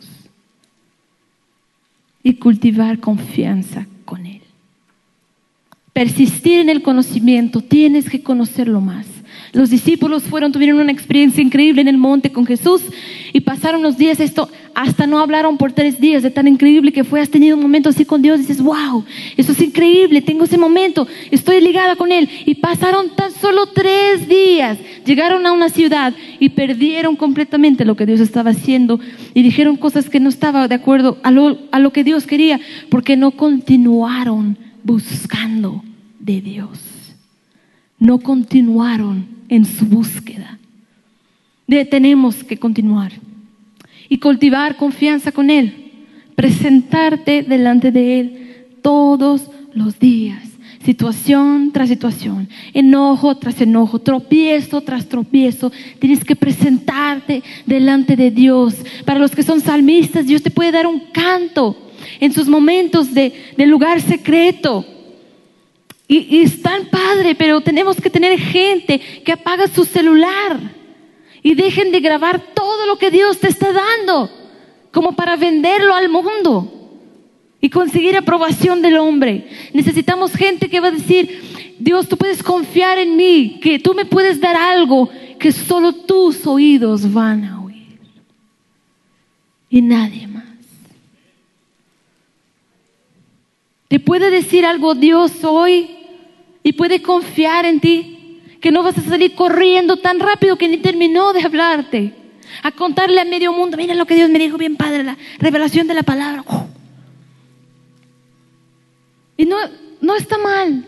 [2.20, 4.42] y cultivar confianza con Él.
[5.94, 9.06] Persistir en el conocimiento, tienes que conocerlo más.
[9.52, 12.82] Los discípulos fueron, tuvieron una experiencia increíble en el monte con Jesús
[13.32, 17.02] y pasaron los días, esto, hasta no hablaron por tres días, de tan increíble que
[17.02, 19.04] fue, has tenido un momento así con Dios, dices, wow,
[19.36, 22.28] eso es increíble, tengo ese momento, estoy ligada con Él.
[22.46, 28.06] Y pasaron tan solo tres días, llegaron a una ciudad y perdieron completamente lo que
[28.06, 29.00] Dios estaba haciendo
[29.34, 32.60] y dijeron cosas que no estaban de acuerdo a lo, a lo que Dios quería,
[32.88, 35.82] porque no continuaron buscando
[36.20, 36.78] de Dios.
[37.98, 40.56] No continuaron en su búsqueda.
[41.66, 43.10] De, tenemos que continuar
[44.08, 45.92] y cultivar confianza con Él.
[46.34, 50.42] Presentarte delante de Él todos los días,
[50.84, 55.72] situación tras situación, enojo tras enojo, tropiezo tras tropiezo.
[55.98, 58.74] Tienes que presentarte delante de Dios.
[59.04, 61.76] Para los que son salmistas, Dios te puede dar un canto
[62.20, 64.86] en sus momentos de, lugar secreto.
[66.06, 70.77] Y, y es tan padre, pero tenemos que tener gente que apaga su celular
[71.42, 74.30] y dejen de grabar todo lo que Dios te está dando,
[74.92, 76.72] como para venderlo al mundo
[77.60, 79.48] y conseguir aprobación del hombre.
[79.72, 84.04] Necesitamos gente que va a decir, Dios, tú puedes confiar en mí, que tú me
[84.04, 87.98] puedes dar algo que solo tus oídos van a oír
[89.70, 90.44] y nadie más.
[93.88, 95.90] Te puede decir algo Dios hoy
[96.62, 98.17] y puede confiar en ti,
[98.60, 102.14] que no vas a salir corriendo tan rápido que ni terminó de hablarte,
[102.62, 105.86] a contarle a medio mundo, mira lo que Dios me dijo bien padre, la revelación
[105.86, 106.44] de la palabra.
[109.36, 109.56] Y no,
[110.00, 110.84] no está mal,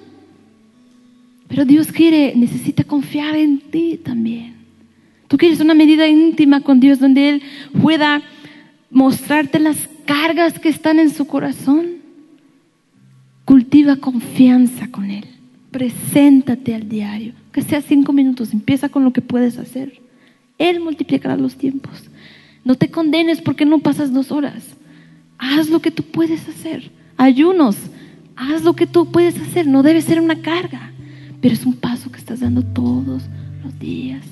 [1.48, 4.54] pero Dios quiere, necesita confiar en ti también.
[5.28, 7.42] Tú quieres una medida íntima con Dios donde Él
[7.80, 8.22] pueda
[8.90, 11.98] mostrarte las cargas que están en su corazón.
[13.44, 15.24] Cultiva confianza con Él.
[15.70, 18.52] Preséntate al diario, que sea cinco minutos.
[18.52, 20.00] Empieza con lo que puedes hacer.
[20.58, 22.10] Él multiplicará los tiempos.
[22.64, 24.62] No te condenes porque no pasas dos horas.
[25.38, 26.90] Haz lo que tú puedes hacer.
[27.16, 27.76] Ayunos.
[28.36, 29.66] Haz lo que tú puedes hacer.
[29.66, 30.92] No debe ser una carga,
[31.40, 33.22] pero es un paso que estás dando todos
[33.64, 34.24] los días,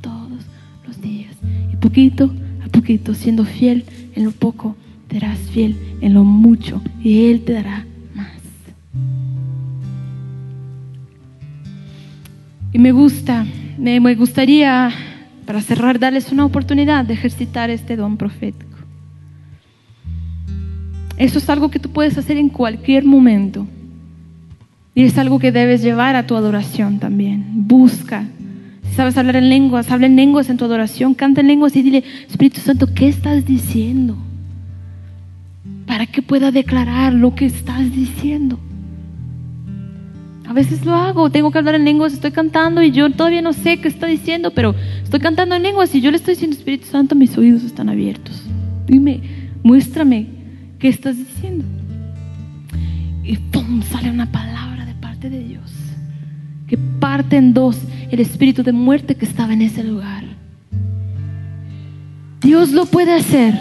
[0.00, 0.44] todos
[0.86, 1.34] los días.
[1.72, 2.32] Y poquito
[2.64, 4.76] a poquito, siendo fiel en lo poco,
[5.08, 7.86] te harás fiel en lo mucho y Él te dará
[12.72, 14.90] Y me gusta, me, gustaría,
[15.44, 18.72] para cerrar, darles una oportunidad de ejercitar este don profético.
[21.18, 23.66] Eso es algo que tú puedes hacer en cualquier momento.
[24.94, 27.44] Y es algo que debes llevar a tu adoración también.
[27.52, 28.24] Busca.
[28.88, 31.82] Si sabes hablar en lenguas, habla en lenguas en tu adoración, canta en lenguas y
[31.82, 34.16] dile, Espíritu Santo, ¿qué estás diciendo?
[35.86, 38.58] Para que pueda declarar lo que estás diciendo.
[40.52, 43.54] A veces lo hago, tengo que hablar en lenguas, estoy cantando y yo todavía no
[43.54, 46.88] sé qué está diciendo, pero estoy cantando en lenguas y yo le estoy diciendo, Espíritu
[46.88, 48.42] Santo, mis oídos están abiertos.
[48.86, 49.22] Dime,
[49.62, 50.26] muéstrame
[50.78, 51.64] qué estás diciendo.
[53.24, 53.80] Y ¡pum!
[53.80, 55.72] sale una palabra de parte de Dios
[56.66, 57.78] que parte en dos
[58.10, 60.24] el espíritu de muerte que estaba en ese lugar.
[62.42, 63.58] Dios lo puede hacer.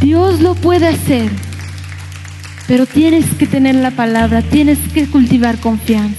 [0.00, 1.32] Dios lo puede hacer.
[2.66, 6.16] Pero tienes que tener la palabra, tienes que cultivar confianza.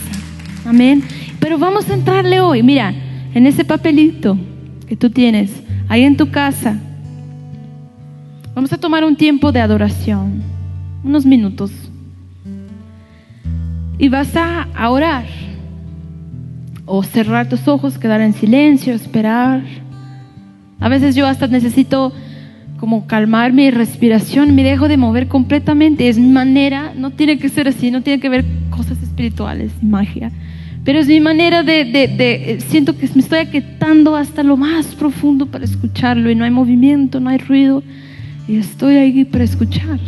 [0.66, 1.04] Amén.
[1.40, 2.64] Pero vamos a entrarle hoy.
[2.64, 2.94] Mira,
[3.34, 4.38] en ese papelito
[4.88, 5.52] que tú tienes
[5.90, 6.78] ahí en tu casa,
[8.56, 10.42] vamos a tomar un tiempo de adoración,
[11.04, 11.72] unos minutos.
[14.00, 15.26] Y vas a, orar
[16.86, 19.64] o cerrar tus ojos, quedar en silencio, esperar.
[20.80, 22.14] A veces yo hasta necesito
[22.80, 26.10] como calmar mi respiración, me dejo de mover completamente.
[26.10, 30.32] Es mi manera, no tiene que ser así, no tiene que ver cosas espirituales, magia.
[30.84, 34.96] Pero es mi manera de, de, de, siento que me estoy aquietando hasta lo más
[34.96, 37.84] profundo para escucharlo y no hay movimiento, no hay ruido
[38.48, 40.00] y estoy ahí para escuchar.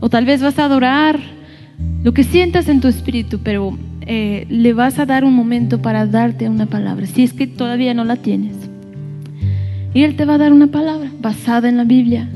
[0.00, 1.20] O tal vez vas a adorar
[2.02, 6.06] lo que sientas en tu espíritu, pero eh, le vas a dar un momento para
[6.06, 8.57] darte una palabra, si es que todavía no la tienes.
[9.98, 12.28] Y Él te va a dar una palabra basada en la Biblia.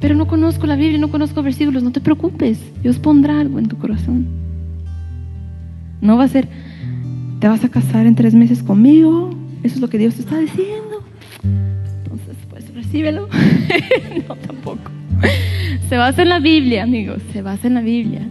[0.00, 2.58] Pero no conozco la Biblia, no conozco versículos, no te preocupes.
[2.82, 4.26] Dios pondrá algo en tu corazón.
[6.00, 6.48] No va a ser,
[7.40, 9.36] te vas a casar en tres meses conmigo.
[9.62, 11.04] Eso es lo que Dios te está diciendo.
[12.04, 13.28] Entonces, pues recíbelo.
[14.26, 14.90] no, tampoco.
[15.90, 17.18] Se basa en la Biblia, amigos.
[17.34, 18.26] Se basa en la Biblia.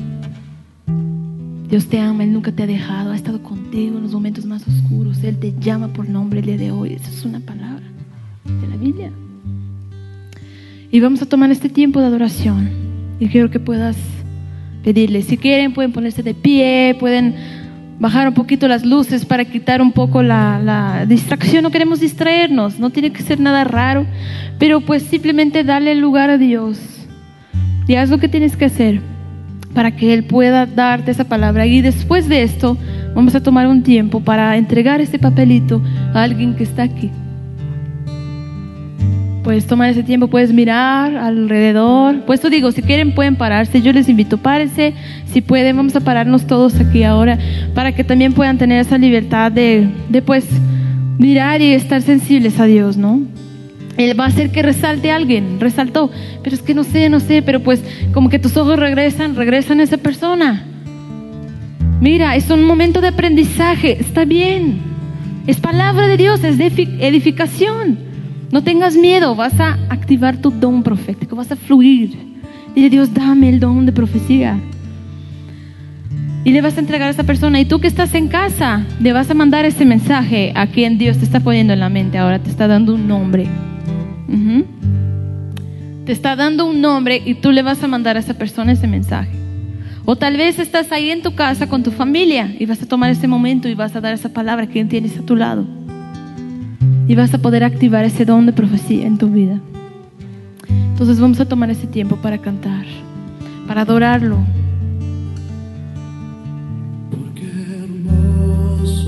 [1.70, 4.68] Dios te ama, Él nunca te ha dejado, ha estado contigo en los momentos más
[4.68, 5.24] oscuros.
[5.24, 6.94] Él te llama por nombre el día de hoy.
[6.94, 7.84] Esa es una palabra
[8.60, 9.12] de la Biblia.
[10.92, 12.70] Y vamos a tomar este tiempo de adoración.
[13.20, 13.96] Y quiero que puedas
[14.84, 15.22] pedirle.
[15.22, 17.36] Si quieren, pueden ponerse de pie, pueden
[18.00, 21.64] bajar un poquito las luces para quitar un poco la, distracción.
[21.64, 24.06] No queremos distraernos, no tiene que ser nada raro,
[24.58, 26.80] pero pues simplemente darle lugar a Dios.
[27.88, 29.02] Y haz lo que tienes que hacer
[29.74, 31.68] para que Él pueda darte esa palabra.
[31.68, 32.76] Y después de esto,
[33.14, 35.82] vamos a tomar un tiempo para entregar este papelito
[36.14, 37.12] a alguien que está aquí.
[39.44, 42.22] Puedes tomar ese tiempo, puedes mirar alrededor.
[42.26, 43.82] Pues tú digo, si quieren pueden pararse.
[43.82, 44.94] Yo les invito, párense.
[45.26, 47.40] Si pueden, vamos a pararnos todos aquí ahora
[47.74, 50.46] para que también puedan tener esa libertad de, de pues
[51.18, 53.22] mirar y estar sensibles a Dios, ¿no?
[53.98, 56.12] Él va a hacer que resalte a alguien, resaltó,
[56.44, 57.84] pero es que no sé, no sé, pero pues
[58.14, 60.66] como que tus ojos regresan, regresan a esa persona.
[62.00, 64.82] Mira, es un momento de aprendizaje, está bien.
[65.46, 66.68] Es palabra de Dios, es de
[67.00, 68.11] edificación.
[68.52, 72.18] No tengas miedo, vas a activar tu don profético, vas a fluir.
[72.76, 74.60] Dile, Dios, dame el don de profecía.
[76.44, 77.62] Y le vas a entregar a esa persona.
[77.62, 81.18] Y tú que estás en casa, le vas a mandar ese mensaje a quien Dios
[81.18, 82.18] te está poniendo en la mente.
[82.18, 83.48] Ahora te está dando un nombre.
[86.06, 88.88] Te está dando un nombre y tú le vas a mandar a esa persona ese
[88.88, 89.32] mensaje.
[90.04, 93.12] O tal vez estás ahí en tu casa con tu familia y vas a tomar
[93.12, 95.81] ese momento y vas a dar esa palabra a quien tienes a tu lado
[97.08, 99.60] y vas a poder activar ese don de profecía en tu vida.
[100.92, 102.86] Entonces vamos a tomar ese tiempo para cantar,
[103.68, 104.38] para adorarlo.
[107.10, 107.50] Porque
[107.84, 109.04] hermoso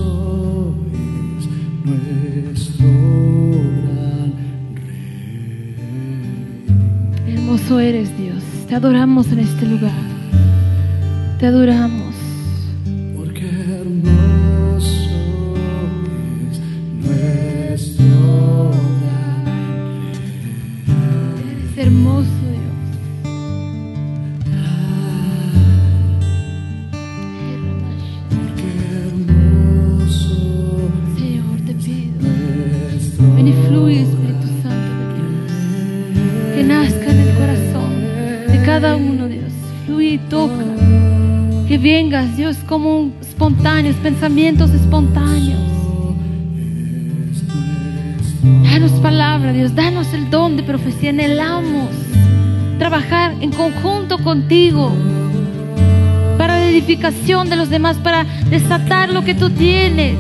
[1.38, 1.48] es
[1.86, 2.88] nuestro
[3.84, 4.34] gran
[4.76, 5.76] rey.
[7.36, 9.92] Hermoso eres Dios, te adoramos en este lugar,
[11.40, 12.16] te adoramos.
[13.16, 14.43] Porque hermoso
[21.76, 22.64] Hermoso Dios.
[31.18, 32.14] Señor, te pido.
[33.36, 36.56] Ven y fluye, Espíritu Santo de Dios.
[36.56, 37.92] Que nazca en el corazón
[38.52, 39.52] de cada uno, Dios.
[39.88, 40.64] Fluye y toca.
[41.68, 45.73] Que vengas, Dios, como espontáneos, pensamientos espontáneos.
[48.92, 49.74] Palabra, Dios.
[49.76, 51.12] Danos el don de profecía.
[51.12, 51.90] Anhelamos
[52.80, 54.92] trabajar en conjunto contigo
[56.38, 60.16] para la edificación de los demás, para desatar lo que tú tienes.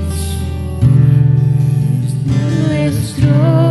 [2.70, 3.63] Nuestro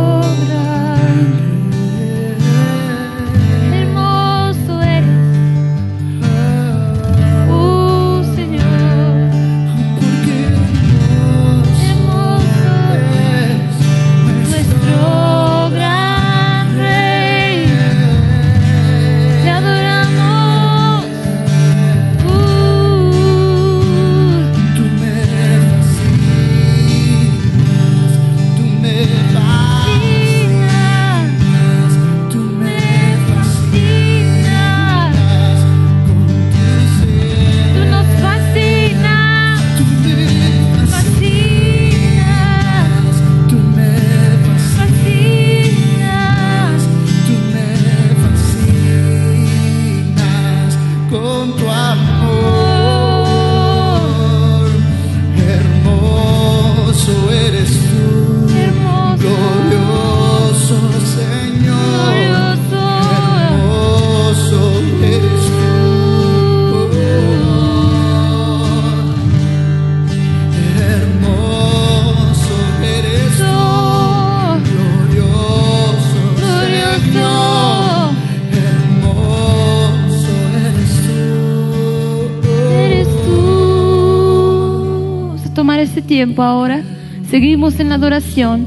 [86.23, 86.81] tiempo ahora.
[87.29, 88.65] Seguimos en la adoración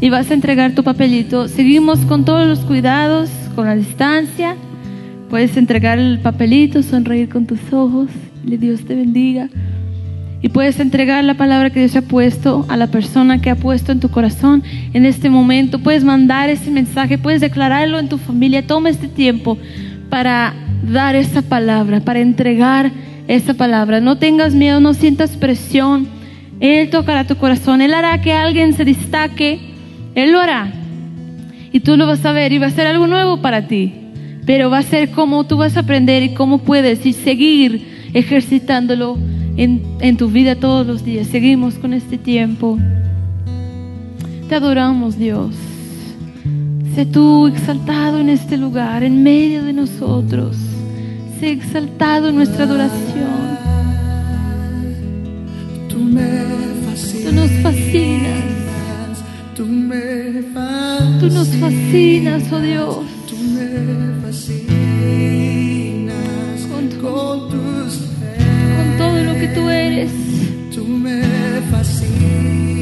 [0.00, 1.46] y vas a entregar tu papelito.
[1.46, 4.56] Seguimos con todos los cuidados, con la distancia.
[5.28, 8.08] Puedes entregar el papelito, sonreír con tus ojos.
[8.46, 9.50] Le Dios te bendiga.
[10.40, 13.92] Y puedes entregar la palabra que Dios ha puesto a la persona que ha puesto
[13.92, 14.62] en tu corazón
[14.94, 15.80] en este momento.
[15.80, 18.66] Puedes mandar ese mensaje, puedes declararlo en tu familia.
[18.66, 19.58] Toma este tiempo
[20.08, 20.54] para
[20.90, 22.90] dar esa palabra, para entregar
[23.28, 24.00] esa palabra.
[24.00, 26.19] No tengas miedo, no sientas presión.
[26.60, 27.80] Él tocará tu corazón.
[27.80, 29.58] Él hará que alguien se destaque.
[30.14, 30.72] Él lo hará.
[31.72, 33.94] Y tú lo vas a ver y va a ser algo nuevo para ti.
[34.44, 39.16] Pero va a ser como tú vas a aprender y cómo puedes y seguir ejercitándolo
[39.56, 41.28] en, en tu vida todos los días.
[41.28, 42.78] Seguimos con este tiempo.
[44.48, 45.54] Te adoramos, Dios.
[46.94, 50.56] Sé tú exaltado en este lugar, en medio de nosotros.
[51.38, 53.60] Sé exaltado en nuestra adoración.
[56.10, 56.49] Me
[57.30, 58.42] Tú nos fascinas.
[59.54, 61.20] Tú me fascinas.
[61.20, 62.96] Tú nos fascinas, oh Dios.
[63.28, 64.66] Tú me fascinas
[66.72, 67.94] Con tu- con tus
[68.74, 70.10] Con todo lo que tú eres.
[70.74, 71.22] Tú me
[71.70, 72.79] fascinas.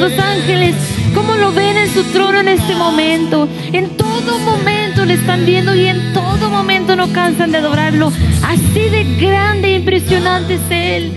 [0.00, 0.74] Los ángeles,
[1.14, 3.46] cómo lo ven en su trono en este momento.
[3.70, 8.10] En todo momento le están viendo y en todo momento no cansan de adorarlo.
[8.42, 11.12] Así de grande e impresionante es Él.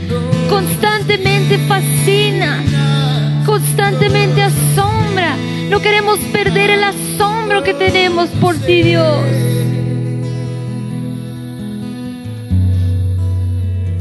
[0.50, 2.62] Constantemente fascina.
[3.46, 5.38] Constantemente asombra.
[5.70, 9.26] No queremos perder el asombro que tenemos por ti, Dios.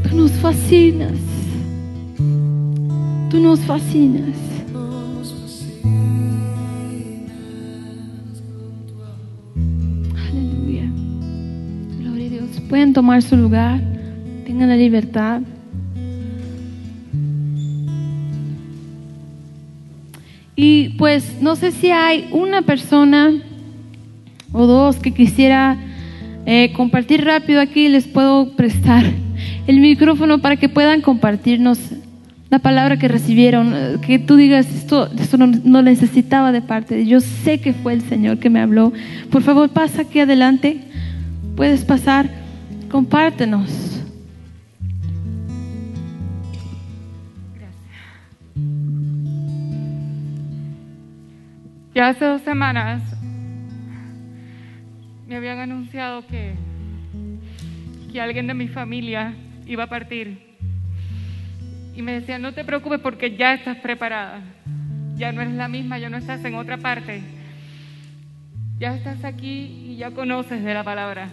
[0.09, 1.13] Tú nos fascinas.
[3.29, 4.52] Tú nos fascinas.
[12.73, 13.79] Pueden tomar su lugar.
[14.47, 15.41] Tengan la libertad.
[20.55, 23.31] Y pues no sé si hay una persona
[24.51, 25.77] o dos que quisiera
[26.47, 27.89] eh, compartir rápido aquí.
[27.89, 29.05] Les puedo prestar
[29.67, 31.77] el micrófono para que puedan compartirnos
[32.49, 33.71] la palabra que recibieron.
[33.75, 37.73] eh, Que tú digas, esto, esto no, no necesitaba de parte de Yo sé que
[37.73, 38.91] fue el Señor que me habló.
[39.29, 40.79] Por favor, pasa aquí adelante.
[41.55, 42.41] Puedes pasar.
[42.93, 44.03] Compártenos.
[51.95, 53.01] Ya hace dos semanas
[55.27, 56.53] me habían anunciado que,
[58.11, 59.33] que alguien de mi familia
[59.65, 60.55] iba a partir.
[61.95, 64.41] Y me decían, no te preocupes porque ya estás preparada.
[65.15, 67.23] Ya no eres la misma, ya no estás en otra parte.
[68.77, 71.31] Ya estás aquí y ya conoces de la palabra.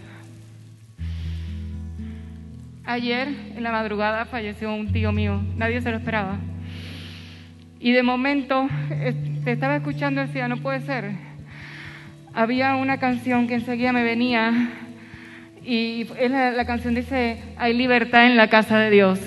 [2.90, 6.38] Ayer en la madrugada falleció un tío mío, nadie se lo esperaba.
[7.78, 8.66] Y de momento
[9.44, 11.12] te estaba escuchando y decía, no puede ser.
[12.34, 14.72] Había una canción que enseguida me venía
[15.64, 19.20] y es la, la canción dice, hay libertad en la casa de Dios.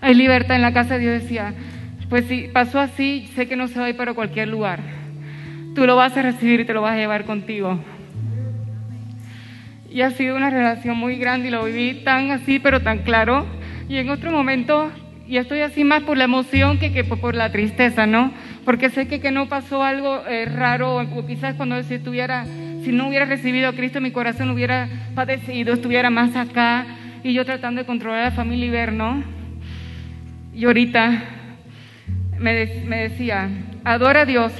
[0.00, 1.22] Hay libertad en la casa de Dios.
[1.24, 1.52] Decía,
[2.08, 4.78] pues si pasó así, sé que no se va a ir para cualquier lugar.
[5.74, 7.80] Tú lo vas a recibir y te lo vas a llevar contigo.
[9.90, 13.44] Y ha sido una relación muy grande y lo viví tan así, pero tan claro.
[13.88, 14.88] Y en otro momento,
[15.26, 18.32] y estoy así más por la emoción que, que por, la tristeza, ¿no?
[18.64, 22.44] Porque sé que, que no pasó algo eh, raro, o quizás cuando si estuviera,
[22.84, 26.86] si no hubiera recibido a Cristo, mi corazón hubiera padecido, estuviera más acá,
[27.24, 29.24] y yo tratando de controlar a la familia y ver, ¿no?
[30.54, 31.22] Y ahorita
[32.38, 33.48] me, de- me decía,
[33.82, 34.52] adora a Dios,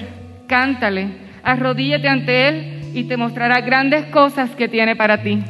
[0.48, 1.06] cántale,
[1.44, 5.42] arrodíllate ante Él y te mostrará grandes cosas que tiene para ti.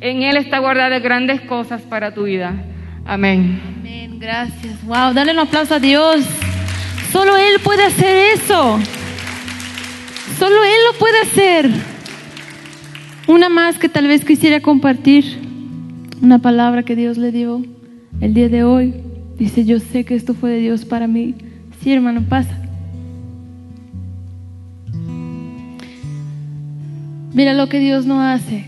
[0.00, 2.54] En Él está guardada grandes cosas para tu vida.
[3.04, 3.60] Amén.
[3.78, 4.84] Amén, gracias.
[4.84, 6.24] Wow, dale un aplauso a Dios.
[7.12, 8.78] Solo Él puede hacer eso.
[10.38, 11.70] Solo Él lo puede hacer.
[13.26, 15.38] Una más que tal vez quisiera compartir.
[16.20, 17.62] Una palabra que Dios le dio
[18.20, 18.94] el día de hoy.
[19.38, 21.34] Dice, yo sé que esto fue de Dios para mí.
[21.82, 22.65] Sí, hermano, pasa.
[27.36, 28.64] Mira lo que Dios no hace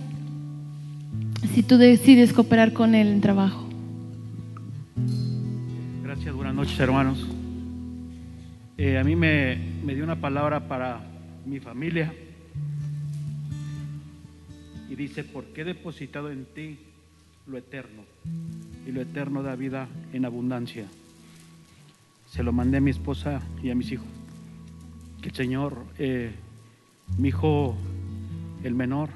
[1.55, 3.67] si tú decides cooperar con Él en trabajo.
[6.05, 7.27] Gracias, buenas noches hermanos.
[8.77, 11.01] Eh, a mí me, me dio una palabra para
[11.47, 12.13] mi familia
[14.91, 16.77] y dice, porque he depositado en ti
[17.47, 18.03] lo eterno
[18.87, 20.85] y lo eterno da vida en abundancia.
[22.27, 24.09] Se lo mandé a mi esposa y a mis hijos.
[25.23, 26.33] Que el Señor, eh,
[27.17, 27.75] mi hijo,
[28.63, 29.11] el menor,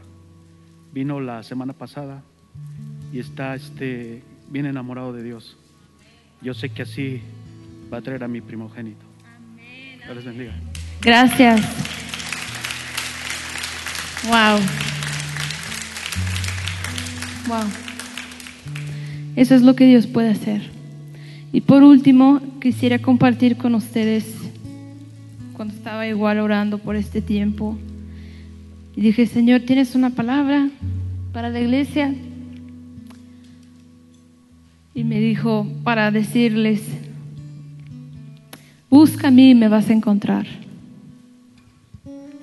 [0.92, 2.22] vino la semana pasada
[3.12, 5.56] y está este, bien enamorado de Dios.
[6.40, 7.22] Yo sé que así
[7.92, 9.04] va a traer a mi primogénito.
[10.04, 10.54] Dios les bendiga.
[11.00, 11.60] Gracias.
[14.24, 14.58] Wow.
[17.48, 17.68] Wow.
[19.36, 20.62] Eso es lo que Dios puede hacer.
[21.52, 24.36] Y por último, quisiera compartir con ustedes
[25.54, 27.78] cuando estaba igual orando por este tiempo.
[28.94, 30.68] Y dije, Señor, ¿tienes una palabra
[31.32, 32.14] para la iglesia?
[34.94, 36.82] Y me dijo, para decirles,
[38.90, 40.46] busca a mí y me vas a encontrar.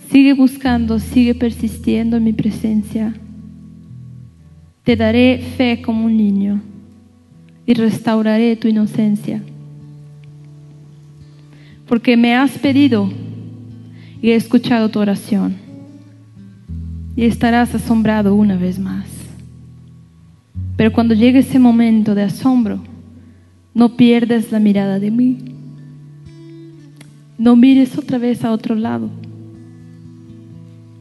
[0.09, 3.13] Sigue buscando, sigue persistiendo en mi presencia.
[4.83, 6.61] Te daré fe como un niño
[7.67, 9.43] y restauraré tu inocencia.
[11.87, 13.11] Porque me has pedido
[14.19, 15.68] y he escuchado tu oración.
[17.19, 19.05] Y estarás asombrado una vez más.
[20.77, 22.79] Pero cuando llegue ese momento de asombro,
[23.73, 25.37] no pierdas la mirada de mí.
[27.37, 29.09] No mires otra vez a otro lado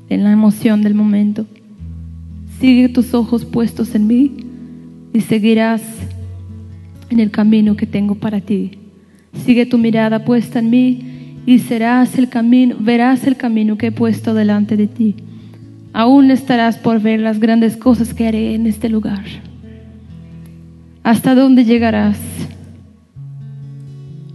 [0.08, 1.46] en la emoción del momento.
[2.58, 4.38] Sigue tus ojos puestos en mí
[5.12, 5.82] y seguirás
[7.10, 8.72] en el camino que tengo para ti.
[9.44, 14.88] Sigue tu mirada puesta en mí y verás el camino que he puesto delante de
[14.88, 15.14] ti.
[15.98, 19.24] Aún estarás por ver las grandes cosas que haré en este lugar.
[21.02, 22.20] ¿Hasta dónde llegarás?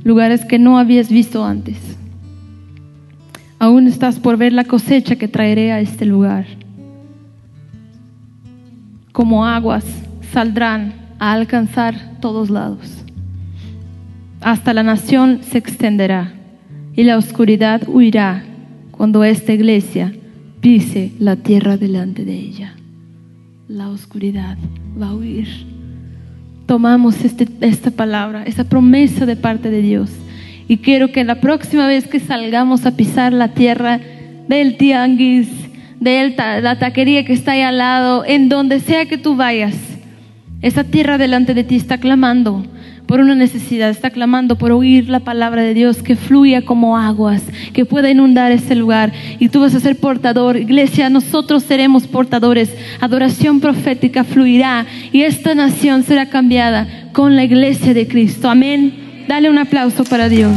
[0.03, 1.77] Lugares que no habías visto antes.
[3.59, 6.47] Aún estás por ver la cosecha que traeré a este lugar.
[9.13, 9.85] Como aguas
[10.33, 13.05] saldrán a alcanzar todos lados.
[14.41, 16.33] Hasta la nación se extenderá
[16.93, 18.43] y la oscuridad huirá
[18.91, 20.11] cuando esta iglesia
[20.63, 22.73] pise la tierra delante de ella.
[23.67, 24.57] La oscuridad
[24.99, 25.45] va a huir.
[26.65, 30.09] Tomamos este, esta palabra, esta promesa de parte de Dios.
[30.69, 33.99] Y quiero que la próxima vez que salgamos a pisar la tierra
[34.47, 35.49] del tianguis,
[35.99, 39.75] de la taquería que está ahí al lado, en donde sea que tú vayas,
[40.61, 42.65] esa tierra delante de ti está clamando
[43.05, 47.43] por una necesidad, está clamando por oír la palabra de Dios que fluya como aguas,
[47.73, 49.11] que pueda inundar ese lugar.
[49.39, 50.57] Y tú vas a ser portador.
[50.57, 52.73] Iglesia, nosotros seremos portadores.
[52.99, 58.49] Adoración profética fluirá y esta nación será cambiada con la iglesia de Cristo.
[58.49, 58.93] Amén.
[59.27, 60.53] Dale un aplauso para Dios.